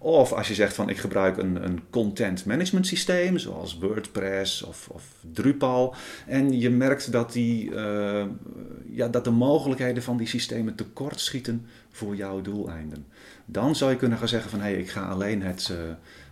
Of 0.00 0.32
als 0.32 0.48
je 0.48 0.54
zegt 0.54 0.74
van 0.74 0.88
ik 0.88 0.96
gebruik 0.96 1.36
een, 1.36 1.64
een 1.64 1.82
content 1.90 2.44
management 2.44 2.86
systeem, 2.86 3.38
zoals 3.38 3.78
WordPress 3.78 4.62
of, 4.62 4.88
of 4.88 5.04
Drupal. 5.32 5.94
En 6.26 6.58
je 6.60 6.70
merkt 6.70 7.12
dat, 7.12 7.32
die, 7.32 7.70
uh, 7.70 8.24
ja, 8.90 9.08
dat 9.08 9.24
de 9.24 9.30
mogelijkheden 9.30 10.02
van 10.02 10.16
die 10.16 10.26
systemen 10.26 10.74
tekortschieten 10.74 11.66
voor 11.90 12.16
jouw 12.16 12.40
doeleinden. 12.40 13.06
Dan 13.44 13.76
zou 13.76 13.90
je 13.90 13.96
kunnen 13.96 14.18
gaan 14.18 14.28
zeggen 14.28 14.50
van 14.50 14.60
hé, 14.60 14.70
hey, 14.70 14.78
ik 14.78 14.90
ga 14.90 15.08
alleen 15.08 15.42
het, 15.42 15.68
uh, 15.72 15.78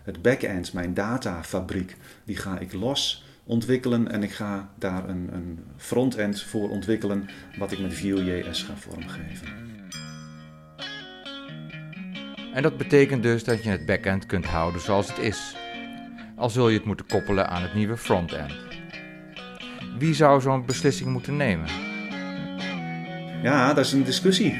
het 0.03 0.21
backend, 0.21 0.73
mijn 0.73 0.93
datafabriek, 0.93 1.95
die 2.23 2.35
ga 2.35 2.59
ik 2.59 2.73
los 2.73 3.25
ontwikkelen. 3.43 4.11
En 4.11 4.23
ik 4.23 4.31
ga 4.31 4.69
daar 4.79 5.09
een, 5.09 5.29
een 5.33 5.59
frontend 5.77 6.41
voor 6.41 6.69
ontwikkelen 6.69 7.29
wat 7.57 7.71
ik 7.71 7.79
met 7.79 7.93
Vue.js 7.93 8.63
ga 8.63 8.75
vormgeven. 8.75 9.47
En 12.57 12.63
dat 12.63 12.77
betekent 12.77 13.23
dus 13.23 13.43
dat 13.43 13.63
je 13.63 13.69
het 13.69 13.85
backend 13.85 14.25
kunt 14.25 14.45
houden 14.45 14.81
zoals 14.81 15.07
het 15.07 15.17
is. 15.17 15.55
Al 16.35 16.49
zul 16.49 16.69
je 16.69 16.77
het 16.77 16.85
moeten 16.85 17.05
koppelen 17.05 17.49
aan 17.49 17.61
het 17.61 17.73
nieuwe 17.73 17.97
frontend. 17.97 18.53
Wie 19.99 20.13
zou 20.13 20.41
zo'n 20.41 20.65
beslissing 20.65 21.09
moeten 21.09 21.37
nemen? 21.37 21.67
Ja, 23.43 23.73
dat 23.73 23.85
is 23.85 23.91
een 23.91 24.03
discussie. 24.03 24.53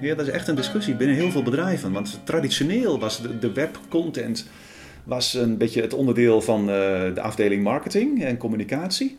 Ja, 0.00 0.14
dat 0.14 0.26
is 0.26 0.32
echt 0.32 0.48
een 0.48 0.54
discussie 0.54 0.94
binnen 0.94 1.16
heel 1.16 1.30
veel 1.30 1.42
bedrijven. 1.42 1.92
Want 1.92 2.20
traditioneel 2.24 2.98
was 2.98 3.22
de, 3.40 3.52
webcontent 3.52 4.48
was 5.04 5.34
een 5.34 5.56
beetje 5.56 5.80
het 5.80 5.94
onderdeel 5.94 6.40
van 6.40 6.60
uh, 6.60 6.66
de 7.14 7.20
afdeling 7.20 7.62
marketing 7.62 8.24
en 8.24 8.36
communicatie. 8.36 9.16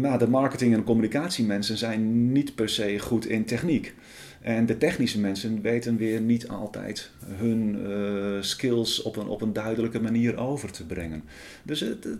Maar 0.00 0.18
de 0.18 0.28
marketing- 0.28 0.74
en 0.74 0.84
communicatiemensen 0.84 1.76
zijn 1.76 2.32
niet 2.32 2.54
per 2.54 2.68
se 2.68 2.98
goed 2.98 3.26
in 3.26 3.44
techniek. 3.44 3.94
En 4.40 4.66
de 4.66 4.78
technische 4.78 5.20
mensen 5.20 5.60
weten 5.62 5.96
weer 5.96 6.20
niet 6.20 6.48
altijd 6.48 7.10
hun 7.24 7.78
uh, 7.88 8.42
skills 8.42 9.02
op 9.02 9.16
een, 9.16 9.26
op 9.26 9.42
een 9.42 9.52
duidelijke 9.52 10.00
manier 10.00 10.36
over 10.36 10.70
te 10.72 10.86
brengen. 10.86 11.22
Dus 11.62 11.80
het, 11.80 12.04
het 12.04 12.18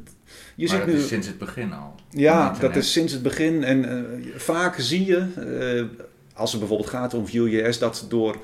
je 0.55 0.67
maar 0.67 0.77
ziet 0.77 0.79
dat 0.79 0.87
nu, 0.87 1.01
is 1.01 1.09
sinds 1.09 1.27
het 1.27 1.39
begin 1.39 1.73
al. 1.73 1.95
Ja, 2.11 2.57
dat 2.61 2.77
is 2.77 2.93
sinds 2.93 3.13
het 3.13 3.23
begin. 3.23 3.65
En 3.65 3.85
uh, 3.85 4.35
vaak 4.37 4.79
zie 4.79 5.05
je, 5.05 5.27
uh, 5.39 6.03
als 6.35 6.51
het 6.51 6.61
bijvoorbeeld 6.61 6.91
gaat 6.91 7.15
om 7.15 7.27
Vue.js, 7.27 7.79
dat 7.79 8.07
door 8.09 8.37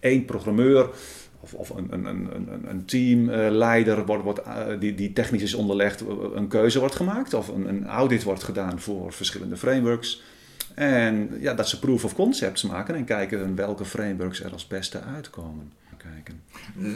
één 0.00 0.24
programmeur 0.24 0.88
of, 1.40 1.54
of 1.54 1.70
een, 1.70 1.88
een, 1.90 2.04
een, 2.06 2.68
een 2.68 2.84
teamleider 2.84 4.06
wordt, 4.06 4.22
wordt, 4.22 4.40
die, 4.80 4.94
die 4.94 5.12
technisch 5.12 5.42
is 5.42 5.54
onderlegd, 5.54 6.04
een 6.34 6.48
keuze 6.48 6.78
wordt 6.78 6.94
gemaakt. 6.94 7.34
Of 7.34 7.48
een, 7.48 7.68
een 7.68 7.86
audit 7.86 8.22
wordt 8.22 8.42
gedaan 8.42 8.80
voor 8.80 9.12
verschillende 9.12 9.56
frameworks. 9.56 10.22
En 10.74 11.30
ja, 11.40 11.54
dat 11.54 11.68
ze 11.68 11.78
proof 11.78 12.04
of 12.04 12.14
concepts 12.14 12.62
maken 12.62 12.94
en 12.94 13.04
kijken 13.04 13.54
welke 13.54 13.84
frameworks 13.84 14.42
er 14.42 14.52
als 14.52 14.66
beste 14.66 15.00
uitkomen. 15.00 15.72
Kijken. 15.96 16.42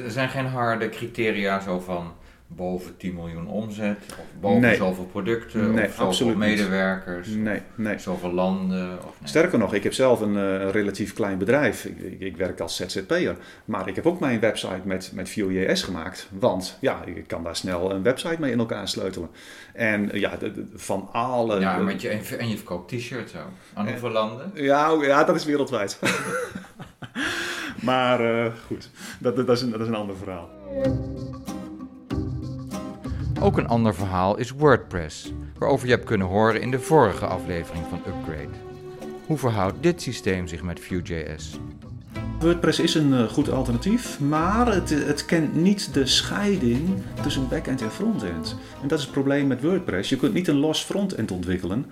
Er 0.04 0.10
zijn 0.10 0.28
geen 0.28 0.46
harde 0.46 0.88
criteria 0.88 1.60
zo 1.60 1.80
van 1.80 2.12
boven 2.46 2.96
10 2.96 3.14
miljoen 3.14 3.46
omzet, 3.46 3.98
of 4.10 4.40
boven 4.40 4.60
nee. 4.60 4.76
zoveel 4.76 5.04
producten, 5.04 5.74
nee, 5.74 5.88
of 6.00 6.14
zoveel 6.14 6.36
medewerkers, 6.36 7.28
nee, 7.28 7.60
nee. 7.74 7.98
zoveel 7.98 8.32
landen. 8.32 8.98
Of 8.98 9.14
nee. 9.20 9.28
Sterker 9.28 9.58
nog, 9.58 9.74
ik 9.74 9.82
heb 9.82 9.92
zelf 9.92 10.20
een, 10.20 10.34
uh, 10.34 10.70
relatief 10.70 11.12
klein 11.12 11.38
bedrijf. 11.38 11.84
Ik, 11.84 11.98
ik, 11.98 12.20
ik, 12.20 12.36
werk 12.36 12.60
als 12.60 12.76
ZZP'er. 12.76 13.36
Maar 13.64 13.88
ik 13.88 13.94
heb 13.94 14.06
ook 14.06 14.20
mijn 14.20 14.40
website 14.40 14.80
met, 14.84 15.10
met 15.14 15.28
Vue.js 15.28 15.82
gemaakt. 15.82 16.28
Want 16.38 16.78
ja, 16.80 17.04
ik 17.04 17.26
kan 17.26 17.42
daar 17.42 17.56
snel 17.56 17.90
een 17.90 18.02
website 18.02 18.36
mee 18.40 18.52
in 18.52 18.58
elkaar 18.58 18.88
sleutelen. 18.88 19.28
En 19.72 20.10
ja, 20.12 20.36
de, 20.36 20.52
de, 20.52 20.66
van 20.74 21.08
alle... 21.12 21.60
Ja, 21.60 21.78
met 21.78 22.00
je, 22.00 22.08
en 22.08 22.48
je 22.48 22.56
verkoopt 22.56 22.88
t-shirts 22.88 23.36
ook. 23.36 23.42
Aan 23.74 23.88
hoeveel 23.88 24.10
landen? 24.10 24.50
Ja, 24.54 24.96
ja, 25.00 25.24
dat 25.24 25.36
is 25.36 25.44
wereldwijd. 25.44 25.98
maar 27.82 28.20
uh, 28.20 28.52
goed, 28.66 28.90
dat, 29.18 29.36
dat, 29.36 29.48
is 29.48 29.62
een, 29.62 29.70
dat 29.70 29.80
is 29.80 29.86
een 29.86 29.94
ander 29.94 30.16
verhaal. 30.16 30.50
Ook 33.40 33.58
een 33.58 33.68
ander 33.68 33.94
verhaal 33.94 34.36
is 34.36 34.50
WordPress, 34.50 35.32
waarover 35.58 35.86
je 35.86 35.92
hebt 35.92 36.06
kunnen 36.06 36.26
horen 36.26 36.60
in 36.60 36.70
de 36.70 36.80
vorige 36.80 37.26
aflevering 37.26 37.84
van 37.88 37.98
Upgrade. 37.98 38.54
Hoe 39.26 39.38
verhoudt 39.38 39.82
dit 39.82 40.02
systeem 40.02 40.46
zich 40.46 40.62
met 40.62 40.80
Vue.js? 40.80 41.58
WordPress 42.38 42.80
is 42.80 42.94
een 42.94 43.12
uh, 43.12 43.28
goed 43.28 43.50
alternatief, 43.50 44.20
maar 44.20 44.74
het, 44.74 44.90
het, 44.90 45.24
kent 45.24 45.54
niet 45.54 45.94
de 45.94 46.06
scheiding 46.06 47.02
tussen 47.22 47.48
backend 47.48 47.82
en 47.82 47.90
frontend. 47.90 48.56
En 48.82 48.88
dat 48.88 48.98
is 48.98 49.04
het 49.04 49.14
probleem 49.14 49.46
met 49.46 49.62
WordPress. 49.62 50.08
Je 50.08 50.16
kunt 50.16 50.32
niet 50.32 50.48
een 50.48 50.58
los 50.58 50.82
frontend 50.82 51.30
ontwikkelen, 51.30 51.86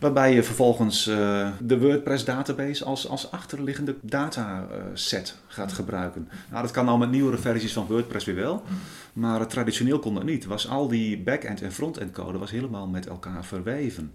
waarbij 0.00 0.34
je 0.34 0.42
vervolgens 0.42 1.06
uh, 1.06 1.48
de 1.60 1.78
WordPress 1.78 2.24
database 2.24 2.84
als, 2.84 3.08
als 3.08 3.30
achterliggende 3.30 3.94
dataset 4.00 5.36
gaat 5.46 5.72
gebruiken. 5.72 6.28
Nou, 6.50 6.62
dat 6.62 6.70
kan 6.70 6.88
al 6.88 6.98
met 6.98 7.10
nieuwere 7.10 7.38
versies 7.38 7.72
van 7.72 7.86
WordPress 7.86 8.26
weer 8.26 8.34
wel, 8.34 8.62
maar 9.12 9.46
traditioneel 9.46 9.98
kon 9.98 10.14
dat 10.14 10.24
niet. 10.24 10.44
Was 10.44 10.68
al 10.68 10.88
die 10.88 11.18
backend 11.18 11.62
en 11.62 11.72
frontend 11.72 12.12
code 12.12 12.38
was 12.38 12.50
helemaal 12.50 12.86
met 12.86 13.06
elkaar 13.06 13.44
verweven. 13.44 14.12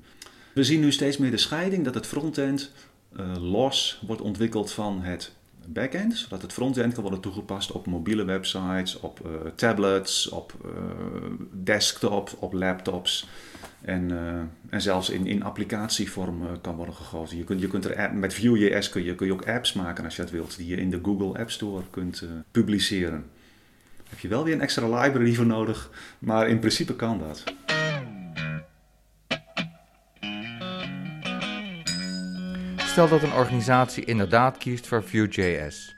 We 0.53 0.63
zien 0.63 0.79
nu 0.79 0.91
steeds 0.91 1.17
meer 1.17 1.31
de 1.31 1.37
scheiding 1.37 1.83
dat 1.83 1.93
het 1.93 2.07
frontend 2.07 2.71
uh, 3.19 3.51
los 3.51 4.01
wordt 4.07 4.21
ontwikkeld 4.21 4.71
van 4.71 5.01
het 5.01 5.39
backend, 5.65 6.17
zodat 6.17 6.41
het 6.41 6.53
frontend 6.53 6.93
kan 6.93 7.01
worden 7.01 7.21
toegepast 7.21 7.71
op 7.71 7.85
mobiele 7.85 8.23
websites, 8.23 8.99
op 8.99 9.19
uh, 9.25 9.31
tablets, 9.55 10.29
op 10.29 10.53
uh, 10.65 10.71
desktop, 11.51 12.37
op 12.39 12.53
laptops. 12.53 13.27
En, 13.81 14.11
uh, 14.11 14.19
en 14.69 14.81
zelfs 14.81 15.09
in, 15.09 15.27
in 15.27 15.43
applicatievorm 15.43 16.61
kan 16.61 16.75
worden 16.75 16.95
gegoten. 16.95 17.37
Je 17.37 17.43
kunt, 17.43 17.61
je 17.61 17.67
kunt 17.67 17.85
er 17.85 17.97
app, 17.97 18.13
met 18.13 18.33
Vue.js 18.33 18.89
kun 18.89 19.03
je, 19.03 19.15
kun 19.15 19.27
je 19.27 19.33
ook 19.33 19.47
apps 19.47 19.73
maken 19.73 20.03
als 20.03 20.15
je 20.15 20.21
dat 20.21 20.31
wilt, 20.31 20.57
die 20.57 20.67
je 20.67 20.75
in 20.75 20.89
de 20.89 20.99
Google 21.03 21.39
App 21.39 21.51
Store 21.51 21.83
kunt 21.89 22.23
publiceren. 22.51 23.25
Heb 24.09 24.19
je 24.19 24.27
wel 24.27 24.43
weer 24.43 24.53
een 24.53 24.61
extra 24.61 25.01
library 25.01 25.33
voor 25.33 25.45
nodig, 25.45 25.89
maar 26.19 26.49
in 26.49 26.59
principe 26.59 26.95
kan 26.95 27.19
dat. 27.19 27.43
Stel 32.91 33.09
dat 33.09 33.23
een 33.23 33.33
organisatie 33.33 34.05
inderdaad 34.05 34.57
kiest 34.57 34.87
voor 34.87 35.03
Vue.js. 35.03 35.95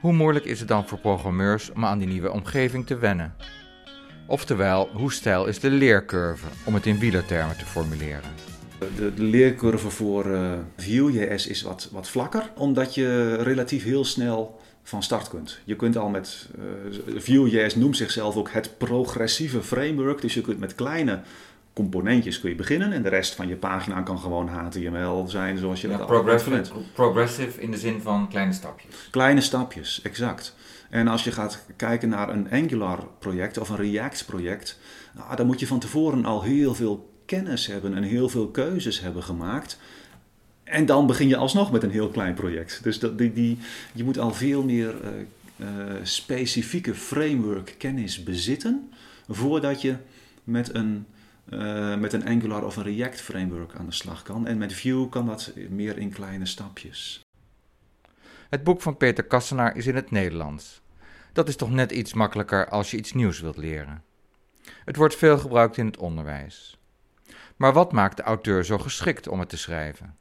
Hoe 0.00 0.12
moeilijk 0.12 0.44
is 0.44 0.58
het 0.58 0.68
dan 0.68 0.88
voor 0.88 0.98
programmeurs 0.98 1.72
om 1.72 1.84
aan 1.84 1.98
die 1.98 2.08
nieuwe 2.08 2.30
omgeving 2.30 2.86
te 2.86 2.98
wennen? 2.98 3.34
Oftewel, 4.26 4.88
hoe 4.92 5.12
steil 5.12 5.46
is 5.46 5.60
de 5.60 5.70
leercurve, 5.70 6.46
om 6.64 6.74
het 6.74 6.86
in 6.86 6.98
wielertermen 6.98 7.58
te 7.58 7.64
formuleren? 7.64 8.30
De, 8.78 9.14
de 9.14 9.22
leercurve 9.22 9.90
voor 9.90 10.26
uh, 10.26 10.52
Vue.js 10.76 11.46
is 11.46 11.62
wat, 11.62 11.88
wat 11.92 12.08
vlakker, 12.08 12.50
omdat 12.56 12.94
je 12.94 13.34
relatief 13.34 13.84
heel 13.84 14.04
snel 14.04 14.60
van 14.82 15.02
start 15.02 15.28
kunt. 15.28 15.58
Je 15.64 15.76
kunt 15.76 15.96
al 15.96 16.08
met 16.08 16.48
uh, 16.58 17.20
Vue.js 17.20 17.74
noemt 17.74 17.96
zichzelf 17.96 18.36
ook 18.36 18.50
het 18.50 18.78
progressieve 18.78 19.62
framework, 19.62 20.20
dus 20.20 20.34
je 20.34 20.40
kunt 20.40 20.58
met 20.58 20.74
kleine 20.74 21.20
componentjes 21.72 22.40
kun 22.40 22.50
je 22.50 22.56
beginnen 22.56 22.92
en 22.92 23.02
de 23.02 23.08
rest 23.08 23.34
van 23.34 23.48
je 23.48 23.56
pagina 23.56 24.00
kan 24.00 24.18
gewoon 24.18 24.48
HTML 24.48 25.24
zijn 25.28 25.58
zoals 25.58 25.80
je 25.80 25.88
ja, 25.88 25.96
dat 25.96 26.06
progressive, 26.06 26.72
progressive 26.92 27.60
in 27.60 27.70
de 27.70 27.76
zin 27.76 28.00
van 28.00 28.28
kleine 28.28 28.52
stapjes. 28.52 29.08
Kleine 29.10 29.40
stapjes, 29.40 30.02
exact. 30.02 30.54
En 30.90 31.08
als 31.08 31.24
je 31.24 31.32
gaat 31.32 31.64
kijken 31.76 32.08
naar 32.08 32.28
een 32.28 32.50
Angular 32.50 33.06
project 33.18 33.58
of 33.58 33.68
een 33.68 33.76
React 33.76 34.26
project, 34.26 34.78
nou, 35.14 35.36
dan 35.36 35.46
moet 35.46 35.60
je 35.60 35.66
van 35.66 35.78
tevoren 35.78 36.24
al 36.24 36.42
heel 36.42 36.74
veel 36.74 37.10
kennis 37.26 37.66
hebben 37.66 37.94
en 37.94 38.02
heel 38.02 38.28
veel 38.28 38.48
keuzes 38.48 39.00
hebben 39.00 39.22
gemaakt. 39.22 39.78
En 40.64 40.86
dan 40.86 41.06
begin 41.06 41.28
je 41.28 41.36
alsnog 41.36 41.72
met 41.72 41.82
een 41.82 41.90
heel 41.90 42.08
klein 42.08 42.34
project. 42.34 42.80
Dus 42.82 42.98
dat, 42.98 43.18
die, 43.18 43.32
die, 43.32 43.58
je 43.92 44.04
moet 44.04 44.18
al 44.18 44.32
veel 44.32 44.62
meer 44.62 44.94
uh, 45.04 45.08
uh, 45.56 45.66
specifieke 46.02 46.94
framework 46.94 47.74
kennis 47.78 48.22
bezitten 48.22 48.90
voordat 49.28 49.82
je 49.82 49.96
met 50.44 50.74
een 50.74 51.06
uh, 51.48 51.96
met 51.96 52.12
een 52.12 52.26
Angular 52.26 52.64
of 52.64 52.76
een 52.76 52.82
React 52.82 53.20
framework 53.20 53.74
aan 53.74 53.86
de 53.86 53.92
slag 53.92 54.22
kan. 54.22 54.46
En 54.46 54.58
met 54.58 54.72
Vue 54.72 55.08
kan 55.08 55.26
dat 55.26 55.52
meer 55.68 55.98
in 55.98 56.12
kleine 56.12 56.46
stapjes. 56.46 57.20
Het 58.48 58.64
boek 58.64 58.82
van 58.82 58.96
Peter 58.96 59.24
Kassenaar 59.24 59.76
is 59.76 59.86
in 59.86 59.94
het 59.94 60.10
Nederlands. 60.10 60.82
Dat 61.32 61.48
is 61.48 61.56
toch 61.56 61.70
net 61.70 61.92
iets 61.92 62.12
makkelijker 62.12 62.68
als 62.68 62.90
je 62.90 62.96
iets 62.96 63.12
nieuws 63.12 63.40
wilt 63.40 63.56
leren. 63.56 64.02
Het 64.84 64.96
wordt 64.96 65.16
veel 65.16 65.38
gebruikt 65.38 65.76
in 65.76 65.86
het 65.86 65.96
onderwijs. 65.96 66.78
Maar 67.56 67.72
wat 67.72 67.92
maakt 67.92 68.16
de 68.16 68.22
auteur 68.22 68.64
zo 68.64 68.78
geschikt 68.78 69.28
om 69.28 69.40
het 69.40 69.48
te 69.48 69.56
schrijven? 69.56 70.16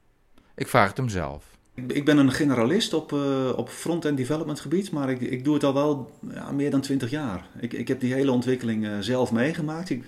Ik 0.55 0.67
vraag 0.67 0.87
het 0.87 0.97
hem 0.97 1.09
zelf. 1.09 1.45
Ik 1.87 2.05
ben 2.05 2.17
een 2.17 2.31
generalist 2.31 2.93
op, 2.93 3.11
uh, 3.11 3.51
op 3.55 3.69
front-end 3.69 4.17
development 4.17 4.59
gebied, 4.59 4.91
maar 4.91 5.09
ik, 5.09 5.21
ik 5.21 5.43
doe 5.43 5.53
het 5.53 5.63
al 5.63 5.73
wel 5.73 6.11
ja, 6.33 6.51
meer 6.51 6.71
dan 6.71 6.81
20 6.81 7.09
jaar. 7.09 7.47
Ik, 7.59 7.73
ik 7.73 7.87
heb 7.87 7.99
die 7.99 8.13
hele 8.13 8.31
ontwikkeling 8.31 8.85
uh, 8.85 8.97
zelf 8.99 9.31
meegemaakt. 9.31 9.89
Ik, 9.89 10.03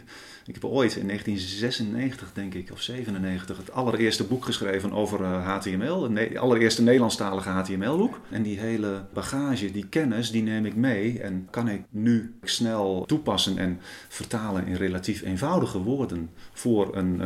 ik 0.46 0.54
heb 0.54 0.66
ooit 0.66 0.96
in 0.96 1.08
1996, 1.08 2.34
denk 2.34 2.54
ik, 2.54 2.72
of 2.72 2.82
97, 2.82 3.58
het 3.58 3.72
allereerste 3.72 4.24
boek 4.24 4.46
geschreven 4.46 4.92
over 4.92 5.26
HTML. 5.26 6.12
Het 6.12 6.38
allereerste 6.38 6.82
Nederlandstalige 6.82 7.50
HTML-boek. 7.50 8.20
En 8.30 8.44
die 8.44 8.60
hele 8.60 9.06
bagage, 9.14 9.72
die 9.72 9.88
kennis, 9.88 10.32
die 10.32 10.44
neem 10.44 10.66
ik 10.66 10.76
mee 10.76 11.20
en 11.20 11.48
kan 11.50 11.70
ik 11.70 11.82
nu 11.90 12.36
snel 12.44 13.04
toepassen 13.08 13.58
en 13.58 13.80
vertalen 14.08 14.68
in 14.68 14.76
relatief 14.76 15.22
eenvoudige 15.22 15.78
woorden 15.78 16.30
voor 16.54 16.96
een 16.96 17.22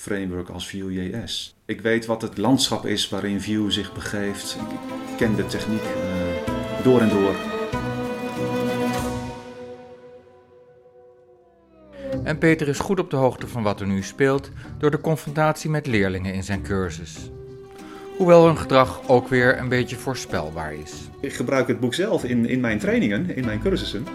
framework 0.00 0.48
als 0.48 0.66
Vue.js. 0.66 1.54
Ik 1.64 1.80
weet 1.80 2.06
wat 2.06 2.22
het 2.22 2.38
landschap 2.38 2.86
is 2.86 3.08
waarin 3.08 3.40
Vue 3.40 3.70
zich 3.70 3.92
begeeft. 3.92 4.56
Ik 5.10 5.16
ken 5.16 5.34
de 5.34 5.46
techniek 5.46 5.82
uh, 5.82 6.84
door 6.84 7.00
en 7.00 7.08
door. 7.08 7.49
En 12.22 12.38
Peter 12.38 12.68
is 12.68 12.78
goed 12.78 13.00
op 13.00 13.10
de 13.10 13.16
hoogte 13.16 13.48
van 13.48 13.62
wat 13.62 13.80
er 13.80 13.86
nu 13.86 14.02
speelt 14.02 14.50
door 14.78 14.90
de 14.90 15.00
confrontatie 15.00 15.70
met 15.70 15.86
leerlingen 15.86 16.34
in 16.34 16.44
zijn 16.44 16.62
cursus. 16.62 17.30
Hoewel 18.16 18.46
hun 18.46 18.58
gedrag 18.58 19.00
ook 19.06 19.28
weer 19.28 19.58
een 19.58 19.68
beetje 19.68 19.96
voorspelbaar 19.96 20.74
is. 20.74 20.92
Ik 21.20 21.32
gebruik 21.32 21.68
het 21.68 21.80
boek 21.80 21.94
zelf 21.94 22.24
in, 22.24 22.46
in 22.46 22.60
mijn 22.60 22.78
trainingen, 22.78 23.36
in 23.36 23.44
mijn 23.44 23.60
cursussen. 23.60 24.06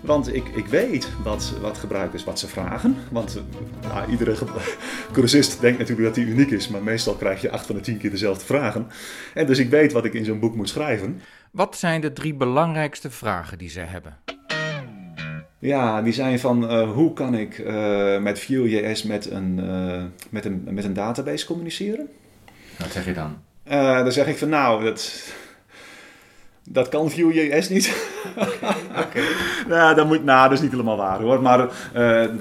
Want 0.00 0.34
ik, 0.34 0.48
ik 0.48 0.66
weet 0.66 1.08
wat, 1.22 1.54
wat 1.60 1.78
gebruikers 1.78 2.24
wat 2.24 2.38
ze 2.38 2.48
vragen. 2.48 2.96
Want 3.10 3.42
nou, 3.82 4.10
iedere 4.10 4.34
cursist 5.12 5.60
denkt 5.60 5.78
natuurlijk 5.78 6.06
dat 6.06 6.16
hij 6.16 6.24
uniek 6.24 6.50
is, 6.50 6.68
maar 6.68 6.82
meestal 6.82 7.14
krijg 7.14 7.40
je 7.40 7.50
acht 7.50 7.66
van 7.66 7.74
de 7.74 7.80
tien 7.80 7.98
keer 7.98 8.10
dezelfde 8.10 8.44
vragen. 8.44 8.86
En 9.34 9.46
dus 9.46 9.58
ik 9.58 9.70
weet 9.70 9.92
wat 9.92 10.04
ik 10.04 10.14
in 10.14 10.24
zo'n 10.24 10.40
boek 10.40 10.54
moet 10.54 10.68
schrijven. 10.68 11.20
Wat 11.50 11.76
zijn 11.76 12.00
de 12.00 12.12
drie 12.12 12.34
belangrijkste 12.34 13.10
vragen 13.10 13.58
die 13.58 13.70
zij 13.70 13.84
hebben? 13.84 14.16
Ja, 15.60 16.02
die 16.02 16.12
zijn 16.12 16.40
van 16.40 16.64
uh, 16.64 16.92
hoe 16.92 17.12
kan 17.12 17.34
ik 17.34 17.58
uh, 17.58 18.18
met 18.18 18.38
Vue.js 18.38 19.02
met, 19.02 19.30
een, 19.30 19.58
uh, 19.62 20.02
met, 20.30 20.44
een, 20.44 20.66
met 20.70 20.84
een 20.84 20.94
database 20.94 21.46
communiceren? 21.46 22.08
Wat 22.78 22.90
zeg 22.90 23.04
je 23.04 23.12
dan? 23.12 23.36
dan 24.04 24.12
zeg 24.12 24.26
ik 24.26 24.36
van 24.36 24.48
nou, 24.48 24.84
dat, 24.84 25.32
dat 26.64 26.88
kan 26.88 27.10
Vue.js 27.10 27.68
niet. 27.68 28.12
Oké. 29.04 29.20
nou, 29.68 29.94
dat, 29.94 30.06
moet, 30.06 30.24
nou, 30.24 30.48
dat 30.48 30.52
is 30.52 30.60
niet 30.60 30.70
helemaal 30.70 30.96
waar 30.96 31.20
hoor. 31.20 31.42
Maar 31.42 31.68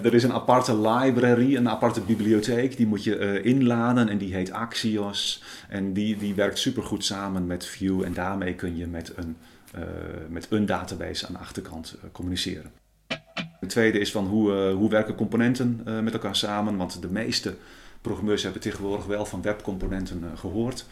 er 0.04 0.14
is 0.14 0.24
een 0.24 0.34
aparte 0.34 0.80
library, 0.80 1.56
een 1.56 1.70
aparte 1.70 2.02
bibliotheek. 2.02 2.78
Die 2.78 2.88
moet 2.88 3.04
je 3.04 3.42
inladen 3.42 4.10
en 4.10 4.18
die 4.18 4.34
heet 4.34 4.52
Axios. 4.52 5.44
En 5.70 5.94
die, 5.94 6.18
die 6.18 6.36
werkt 6.36 6.60
supergoed 6.60 7.06
samen 7.06 7.48
met 7.48 7.66
Vue. 7.66 8.06
En 8.06 8.14
daarmee 8.14 8.54
kun 8.54 8.78
je 8.78 8.88
met 8.88 9.14
een, 9.16 9.38
met 10.30 10.48
een 10.50 10.66
database 10.66 11.28
aan 11.28 11.34
de 11.34 11.40
achterkant 11.40 11.98
communiceren. 12.12 12.72
Het 13.60 13.70
tweede 13.70 14.00
is 14.00 14.12
van 14.12 14.26
hoe, 14.26 14.72
hoe 14.72 14.90
werken 14.90 15.16
componenten 15.16 15.82
met 16.04 16.14
elkaar 16.14 16.36
samen. 16.36 16.78
Want 16.78 17.02
de 17.02 17.10
meeste 17.10 17.56
programmeurs 18.02 18.44
hebben 18.44 18.62
tegenwoordig 18.62 19.06
wel 19.06 19.26
van 19.26 19.42
webcomponenten 19.42 20.24
gehoord. 20.36 20.86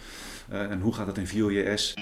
en 0.50 0.82
hoe 0.82 0.94
gaat 0.94 1.06
dat 1.06 1.18
in 1.18 1.28
Vue.js? 1.28 1.94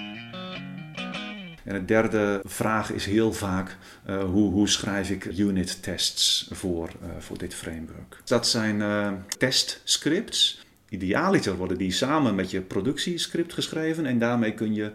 En 1.64 1.74
de 1.74 1.86
derde 1.86 2.42
vraag 2.44 2.92
is 2.92 3.06
heel 3.06 3.34
vaak: 3.34 3.78
hoe, 4.06 4.52
hoe, 4.52 4.70
schrijf 4.70 5.10
ik 5.10 5.26
unit 5.26 5.84
tests 5.84 6.48
voor, 6.52 6.90
voor 7.20 7.38
dit 7.38 7.54
framework? 7.54 8.22
Dat 8.26 8.48
zijn 8.48 8.80
uh, 8.80 9.12
testscripts. 9.38 10.66
Idealiter 10.90 11.56
worden 11.56 11.78
die 11.78 11.92
samen 11.92 12.36
met 12.36 12.52
je 12.52 12.62
productiescript 12.62 13.54
geschreven 13.54 14.06
en 14.06 14.20
daarmee 14.20 14.54
kun 14.54 14.74
je 14.74 14.92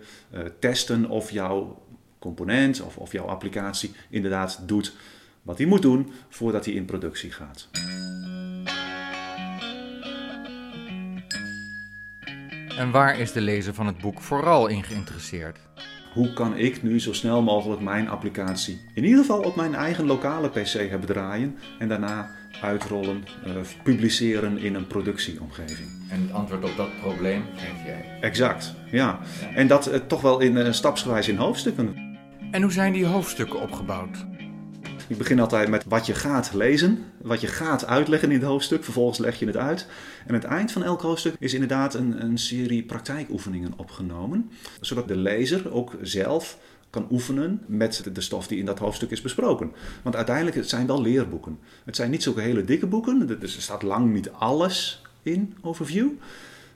testen 0.59 1.09
of 1.09 1.31
jouw 1.31 1.83
component 2.19 2.81
of, 2.81 2.97
of 2.97 3.13
jouw 3.13 3.25
applicatie 3.25 3.93
inderdaad 4.11 4.61
doet 4.67 4.93
wat 5.49 5.59
hij 5.59 5.67
moet 5.67 5.83
doen 5.83 6.13
voordat 6.29 6.65
hij 6.65 6.75
in 6.75 6.85
productie 6.85 7.31
gaat. 7.31 7.69
En 12.79 12.91
waar 12.91 13.19
is 13.19 13.33
de 13.33 13.41
lezer 13.41 13.75
van 13.75 13.87
het 13.87 13.99
boek 13.99 14.21
vooral 14.21 14.67
in 14.67 14.83
geïnteresseerd? 14.83 15.59
hoe 16.13 16.33
kan 16.33 16.57
ik 16.57 16.83
nu 16.83 17.01
zo 17.01 17.13
snel 17.13 17.43
mogelijk 17.43 17.81
mijn 17.81 18.09
applicatie 18.09 18.81
in 18.95 19.05
ieder 19.05 19.19
geval 19.19 19.41
op 19.41 19.57
mijn 19.57 19.75
eigen 19.75 20.07
lokale 20.07 20.49
PC 20.49 20.73
hebben 20.73 21.07
draaien 21.07 21.59
en 21.79 21.89
daarna 21.89 22.31
uitrollen, 22.63 23.25
uh, 23.47 23.53
publiceren 23.83 24.59
in 24.59 24.75
een 24.75 24.87
productieomgeving. 24.87 25.89
En 26.11 26.23
het 26.23 26.33
antwoord 26.33 26.65
op 26.65 26.77
dat 26.77 27.01
probleem 27.01 27.45
geef 27.57 27.85
jij? 27.85 28.19
Exact, 28.21 28.75
ja. 28.91 29.21
ja. 29.41 29.49
En 29.55 29.67
dat 29.67 29.89
uh, 29.89 29.95
toch 29.95 30.21
wel 30.21 30.41
in 30.41 30.57
uh, 30.57 30.73
stapsgewijs 30.73 31.29
in 31.29 31.37
hoofdstukken. 31.37 32.17
En 32.51 32.63
hoe 32.63 32.73
zijn 32.73 32.93
die 32.93 33.07
hoofdstukken 33.07 33.61
opgebouwd? 33.61 34.27
Ik 35.09 35.19
begin 35.19 35.41
altijd 35.41 35.69
met 35.69 35.85
wat 35.85 36.07
je 36.07 36.15
gaat 36.15 36.55
lezen, 36.55 37.05
wat 37.23 37.41
je 37.41 37.47
gaat 37.47 37.87
uitleggen 37.87 38.31
in 38.31 38.39
het 38.39 38.49
hoofdstuk. 38.49 38.85
Vervolgens 38.85 39.19
leg 39.19 39.39
je 39.39 39.47
het 39.47 39.57
uit. 39.57 39.87
En 40.27 40.35
het 40.35 40.45
eind 40.45 40.73
van 40.73 40.83
elk 40.83 41.01
hoofdstuk 41.01 41.35
is 41.39 41.55
inderdaad 41.55 41.95
een, 41.95 42.23
een 42.23 42.39
serie 42.39 42.83
praktijkoefeningen 42.83 43.73
opgenomen. 43.77 44.51
Zodat 44.81 45.09
de 45.09 45.17
lezer 45.17 45.73
ook 45.73 45.93
zelf 46.03 46.59
kan 46.91 47.07
oefenen 47.11 47.63
met 47.67 48.05
de 48.13 48.21
stof 48.21 48.47
die 48.47 48.59
in 48.59 48.65
dat 48.65 48.79
hoofdstuk 48.79 49.11
is 49.11 49.21
besproken. 49.21 49.73
Want 50.03 50.17
uiteindelijk 50.17 50.57
het 50.57 50.69
zijn 50.69 50.87
wel 50.87 51.03
leerboeken. 51.03 51.59
Het 51.85 51.97
zijn 51.97 52.11
niet 52.11 52.23
zulke 52.23 52.41
hele 52.41 52.65
dikke 52.65 52.87
boeken, 52.87 53.39
dus 53.41 53.57
er 53.57 53.63
staat 53.63 53.83
lang 53.83 54.13
niet 54.13 54.31
alles 54.31 55.03
in 55.23 55.55
overview. 55.61 56.09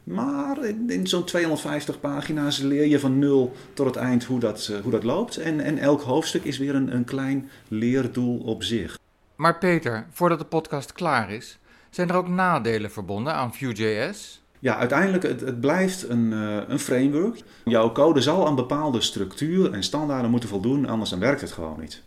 Maar 0.05 0.65
in, 0.65 0.91
in 0.91 1.07
zo'n 1.07 1.25
250 1.25 2.01
pagina's 2.01 2.59
leer 2.59 2.87
je 2.87 3.01
van 3.01 3.19
nul 3.19 3.53
tot 3.73 3.87
het 3.87 3.97
eind 3.97 4.25
hoe 4.25 4.41
dat, 4.41 4.69
uh, 4.71 4.79
hoe 4.79 4.91
dat 4.91 5.05
loopt. 5.05 5.37
En, 5.37 5.61
en 5.61 5.79
elk 5.79 6.01
hoofdstuk 6.01 6.45
is 6.45 6.59
weer 6.59 6.75
een, 6.75 6.95
een 6.95 7.05
klein 7.05 7.51
leerdoel 7.69 8.38
op 8.38 8.62
zich. 8.62 8.99
Maar 9.37 9.59
Peter, 9.59 10.07
voordat 10.11 10.38
de 10.38 10.45
podcast 10.45 10.93
klaar 10.93 11.31
is, 11.31 11.59
zijn 11.91 12.09
er 12.09 12.17
ook 12.17 12.29
nadelen 12.29 12.91
verbonden 12.91 13.35
aan 13.35 13.55
Vue.js? 13.55 14.43
Ja, 14.59 14.77
uiteindelijk, 14.77 15.23
het, 15.23 15.41
het 15.41 15.61
blijft 15.61 16.09
een, 16.09 16.33
uh, 16.33 16.57
een 16.69 16.79
framework. 16.79 17.43
Jouw 17.65 17.93
code 17.93 18.21
zal 18.21 18.47
aan 18.47 18.55
bepaalde 18.55 19.01
structuur 19.01 19.73
en 19.73 19.83
standaarden 19.83 20.31
moeten 20.31 20.49
voldoen, 20.49 20.87
anders 20.87 21.11
dan 21.11 21.19
werkt 21.19 21.41
het 21.41 21.53
gewoon 21.53 21.81
niet. 21.81 22.03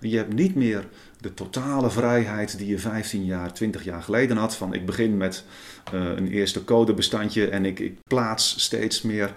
Je 0.00 0.16
hebt 0.16 0.34
niet 0.34 0.54
meer 0.54 0.84
de 1.20 1.34
totale 1.34 1.90
vrijheid 1.90 2.58
die 2.58 2.66
je 2.66 2.78
15 2.78 3.24
jaar, 3.24 3.52
20 3.52 3.84
jaar 3.84 4.02
geleden 4.02 4.36
had. 4.36 4.56
Van 4.56 4.74
ik 4.74 4.86
begin 4.86 5.16
met 5.16 5.44
uh, 5.94 6.00
een 6.16 6.28
eerste 6.28 6.64
codebestandje 6.64 7.48
en 7.48 7.64
ik, 7.64 7.78
ik 7.78 7.98
plaats 8.08 8.60
steeds 8.60 9.02
meer 9.02 9.34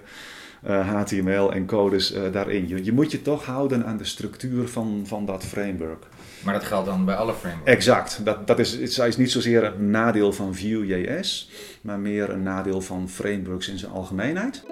HTML 0.63 1.53
en 1.53 1.65
codes 1.65 2.13
daarin. 2.31 2.67
Je, 2.67 2.83
je 2.83 2.91
moet 2.91 3.11
je 3.11 3.21
toch 3.21 3.45
houden 3.45 3.85
aan 3.85 3.97
de 3.97 4.03
structuur 4.03 4.67
van, 4.67 5.01
van 5.05 5.25
dat 5.25 5.43
framework. 5.43 6.05
Maar 6.43 6.53
dat 6.53 6.63
geldt 6.63 6.85
dan 6.85 7.05
bij 7.05 7.15
alle 7.15 7.33
frameworks? 7.33 7.71
Exact. 7.71 8.25
Dat, 8.25 8.47
dat 8.47 8.59
is, 8.59 8.71
het 8.71 8.97
is 8.97 9.17
niet 9.17 9.31
zozeer 9.31 9.63
een 9.63 9.89
nadeel 9.89 10.33
van 10.33 10.55
Vue.js, 10.55 11.49
maar 11.81 11.99
meer 11.99 12.29
een 12.29 12.43
nadeel 12.43 12.81
van 12.81 13.09
frameworks 13.09 13.67
in 13.67 13.77
zijn 13.77 13.91
algemeenheid. 13.91 14.63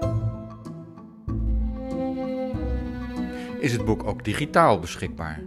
Is 3.59 3.71
het 3.71 3.85
boek 3.85 4.03
ook 4.03 4.23
digitaal 4.23 4.79
beschikbaar? 4.79 5.43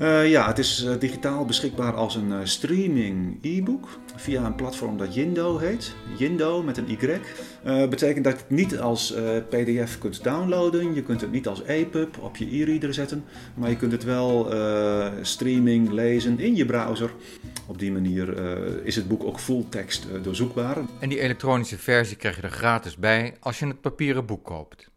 Uh, 0.00 0.30
ja, 0.30 0.46
het 0.46 0.58
is 0.58 0.84
uh, 0.84 0.98
digitaal 0.98 1.44
beschikbaar 1.44 1.94
als 1.94 2.14
een 2.14 2.28
uh, 2.28 2.38
streaming 2.42 3.38
e-book 3.42 3.88
via 4.16 4.44
een 4.44 4.54
platform 4.54 4.96
dat 4.96 5.14
Yindo 5.14 5.58
heet. 5.58 5.94
Yindo 6.16 6.62
met 6.62 6.76
een 6.76 6.90
Y. 6.90 7.20
betekent 7.88 8.24
dat 8.24 8.32
je 8.32 8.38
het 8.38 8.50
niet 8.50 8.78
als 8.78 9.14
PDF 9.48 9.98
kunt 9.98 10.24
downloaden. 10.24 10.94
Je 10.94 11.02
kunt 11.02 11.20
het 11.20 11.32
niet 11.32 11.46
als 11.46 11.62
EPUB 11.62 12.18
op 12.18 12.36
je 12.36 12.60
e-reader 12.60 12.94
zetten. 12.94 13.24
Maar 13.54 13.70
je 13.70 13.76
kunt 13.76 13.92
het 13.92 14.04
wel 14.04 14.50
streaming 15.22 15.90
lezen 15.90 16.38
in 16.38 16.56
je 16.56 16.66
browser. 16.66 17.10
Op 17.66 17.78
die 17.78 17.92
manier 17.92 18.36
is 18.84 18.96
het 18.96 19.08
boek 19.08 19.24
ook 19.24 19.40
full 19.40 19.64
tekst 19.68 20.06
doorzoekbaar. 20.22 20.76
En 20.98 21.08
die 21.08 21.20
elektronische 21.20 21.78
versie 21.78 22.16
krijg 22.16 22.36
je 22.36 22.42
er 22.42 22.50
gratis 22.50 22.96
bij 22.96 23.34
als 23.40 23.58
je 23.58 23.66
het 23.66 23.80
papieren 23.80 24.26
boek 24.26 24.44
koopt. 24.44 24.90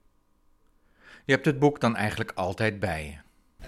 Je 1.25 1.33
hebt 1.33 1.45
het 1.45 1.59
boek 1.59 1.79
dan 1.79 1.95
eigenlijk 1.95 2.31
altijd 2.35 2.79
bij 2.79 3.03
je. 3.05 3.20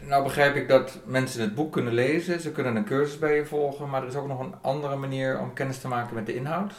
Nou 0.07 0.23
begrijp 0.23 0.55
ik 0.55 0.67
dat 0.67 0.99
mensen 1.05 1.41
het 1.41 1.55
boek 1.55 1.71
kunnen 1.71 1.93
lezen, 1.93 2.39
ze 2.39 2.51
kunnen 2.51 2.75
een 2.75 2.85
cursus 2.85 3.19
bij 3.19 3.35
je 3.35 3.45
volgen, 3.45 3.89
maar 3.89 4.01
er 4.01 4.07
is 4.07 4.15
ook 4.15 4.27
nog 4.27 4.39
een 4.39 4.53
andere 4.61 4.95
manier 4.95 5.39
om 5.39 5.53
kennis 5.53 5.79
te 5.79 5.87
maken 5.87 6.15
met 6.15 6.25
de 6.25 6.35
inhoud. 6.35 6.73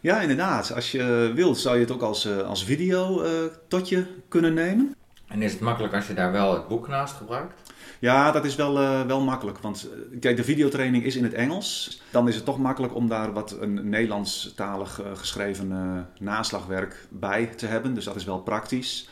Ja, 0.00 0.20
inderdaad. 0.20 0.74
Als 0.74 0.92
je 0.92 1.32
wilt, 1.34 1.58
zou 1.58 1.74
je 1.74 1.80
het 1.80 1.92
ook 1.92 2.02
als, 2.02 2.24
eh, 2.24 2.38
als 2.38 2.64
video 2.64 3.22
uh, 3.22 3.30
tot 3.68 3.88
je 3.88 4.06
kunnen 4.28 4.54
nemen. 4.54 4.94
En 5.28 5.42
is 5.42 5.52
het 5.52 5.60
makkelijk 5.60 5.94
als 5.94 6.06
je 6.06 6.14
daar 6.14 6.32
wel 6.32 6.54
het 6.54 6.68
boek 6.68 6.88
naast 6.88 7.14
gebruikt? 7.14 7.72
Ja, 7.98 8.30
dat 8.30 8.44
is 8.44 8.54
wel, 8.54 8.82
uh, 8.82 9.02
wel 9.02 9.20
makkelijk. 9.20 9.58
Want 9.58 9.88
kijk, 10.20 10.36
de 10.36 10.44
videotraining 10.44 11.04
is 11.04 11.16
in 11.16 11.24
het 11.24 11.34
Engels. 11.34 12.00
Dan 12.10 12.28
is 12.28 12.34
het 12.34 12.44
toch 12.44 12.58
makkelijk 12.58 12.94
om 12.94 13.08
daar 13.08 13.32
wat 13.32 13.56
een 13.60 13.88
Nederlandstalig 13.88 15.00
geschreven 15.14 16.06
naslagwerk 16.18 17.06
bij 17.08 17.46
te 17.46 17.66
hebben. 17.66 17.94
Dus 17.94 18.04
dat 18.04 18.16
is 18.16 18.24
wel 18.24 18.38
praktisch. 18.38 19.08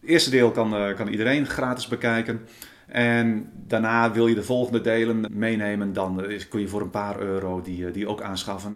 Het 0.00 0.10
eerste 0.10 0.30
deel 0.30 0.50
kan, 0.50 0.94
kan 0.96 1.08
iedereen 1.08 1.46
gratis 1.46 1.88
bekijken. 1.88 2.46
En 2.90 3.50
daarna 3.66 4.12
wil 4.12 4.26
je 4.26 4.34
de 4.34 4.42
volgende 4.42 4.80
delen 4.80 5.26
meenemen, 5.30 5.92
dan 5.92 6.24
kun 6.48 6.60
je 6.60 6.68
voor 6.68 6.80
een 6.80 6.90
paar 6.90 7.20
euro 7.20 7.60
die, 7.60 7.86
eh, 7.86 7.92
die 7.92 8.08
ook 8.08 8.22
aanschaffen. 8.22 8.74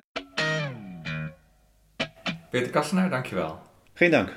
Peter 2.50 2.70
Kassenaar, 2.70 3.11
dankjewel. 3.11 3.59
Geen 3.94 4.11
dank. 4.11 4.33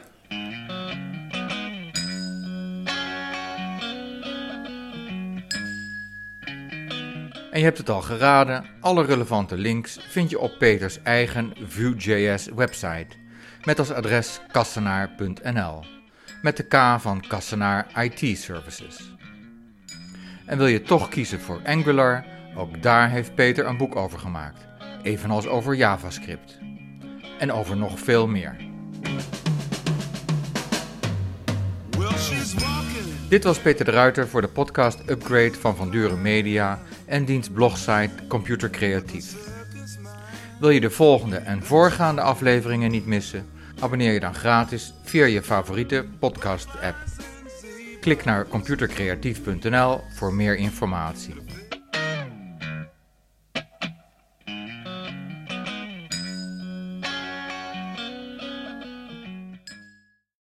En 7.51 7.63
je 7.63 7.69
hebt 7.69 7.77
het 7.77 7.89
al 7.89 8.01
geraden, 8.01 8.65
alle 8.81 9.05
relevante 9.05 9.57
links 9.57 9.99
vind 10.09 10.29
je 10.29 10.39
op 10.39 10.55
Peters 10.59 11.01
eigen 11.03 11.53
Vue.js 11.67 12.49
website, 12.55 13.07
met 13.63 13.79
als 13.79 13.91
adres 13.91 14.41
kassenaar.nl, 14.51 15.83
met 16.41 16.57
de 16.57 16.63
K 16.63 16.99
van 16.99 17.23
Kassenaar 17.27 17.87
IT 18.03 18.37
Services. 18.37 19.15
En 20.47 20.57
wil 20.57 20.67
je 20.67 20.81
toch 20.81 21.09
kiezen 21.09 21.39
voor 21.39 21.61
Angular? 21.65 22.25
Ook 22.55 22.81
daar 22.81 23.09
heeft 23.09 23.35
Peter 23.35 23.65
een 23.65 23.77
boek 23.77 23.95
over 23.95 24.19
gemaakt, 24.19 24.65
evenals 25.03 25.47
over 25.47 25.75
JavaScript. 25.75 26.57
En 27.39 27.51
over 27.51 27.77
nog 27.77 27.99
veel 27.99 28.27
meer. 28.27 28.55
Dit 33.29 33.43
was 33.43 33.59
Peter 33.59 33.85
de 33.85 33.91
Ruiter 33.91 34.27
voor 34.27 34.41
de 34.41 34.47
podcast 34.47 34.99
Upgrade 35.09 35.53
van 35.53 35.75
Van 35.75 35.89
Duren 35.89 36.21
Media 36.21 36.79
en 37.05 37.25
dienst 37.25 37.53
blogsite 37.53 38.27
Computer 38.27 38.69
Creatief. 38.69 39.35
Wil 40.59 40.69
je 40.69 40.79
de 40.79 40.89
volgende 40.89 41.37
en 41.37 41.63
voorgaande 41.63 42.21
afleveringen 42.21 42.91
niet 42.91 43.05
missen? 43.05 43.45
Abonneer 43.79 44.13
je 44.13 44.19
dan 44.19 44.35
gratis 44.35 44.93
via 45.03 45.25
je 45.25 45.43
favoriete 45.43 46.05
podcast-app. 46.19 47.16
Klik 48.07 48.25
naar 48.25 48.47
computercreatief.nl 48.47 50.01
voor 50.09 50.33
meer 50.33 50.55
informatie. 50.55 51.46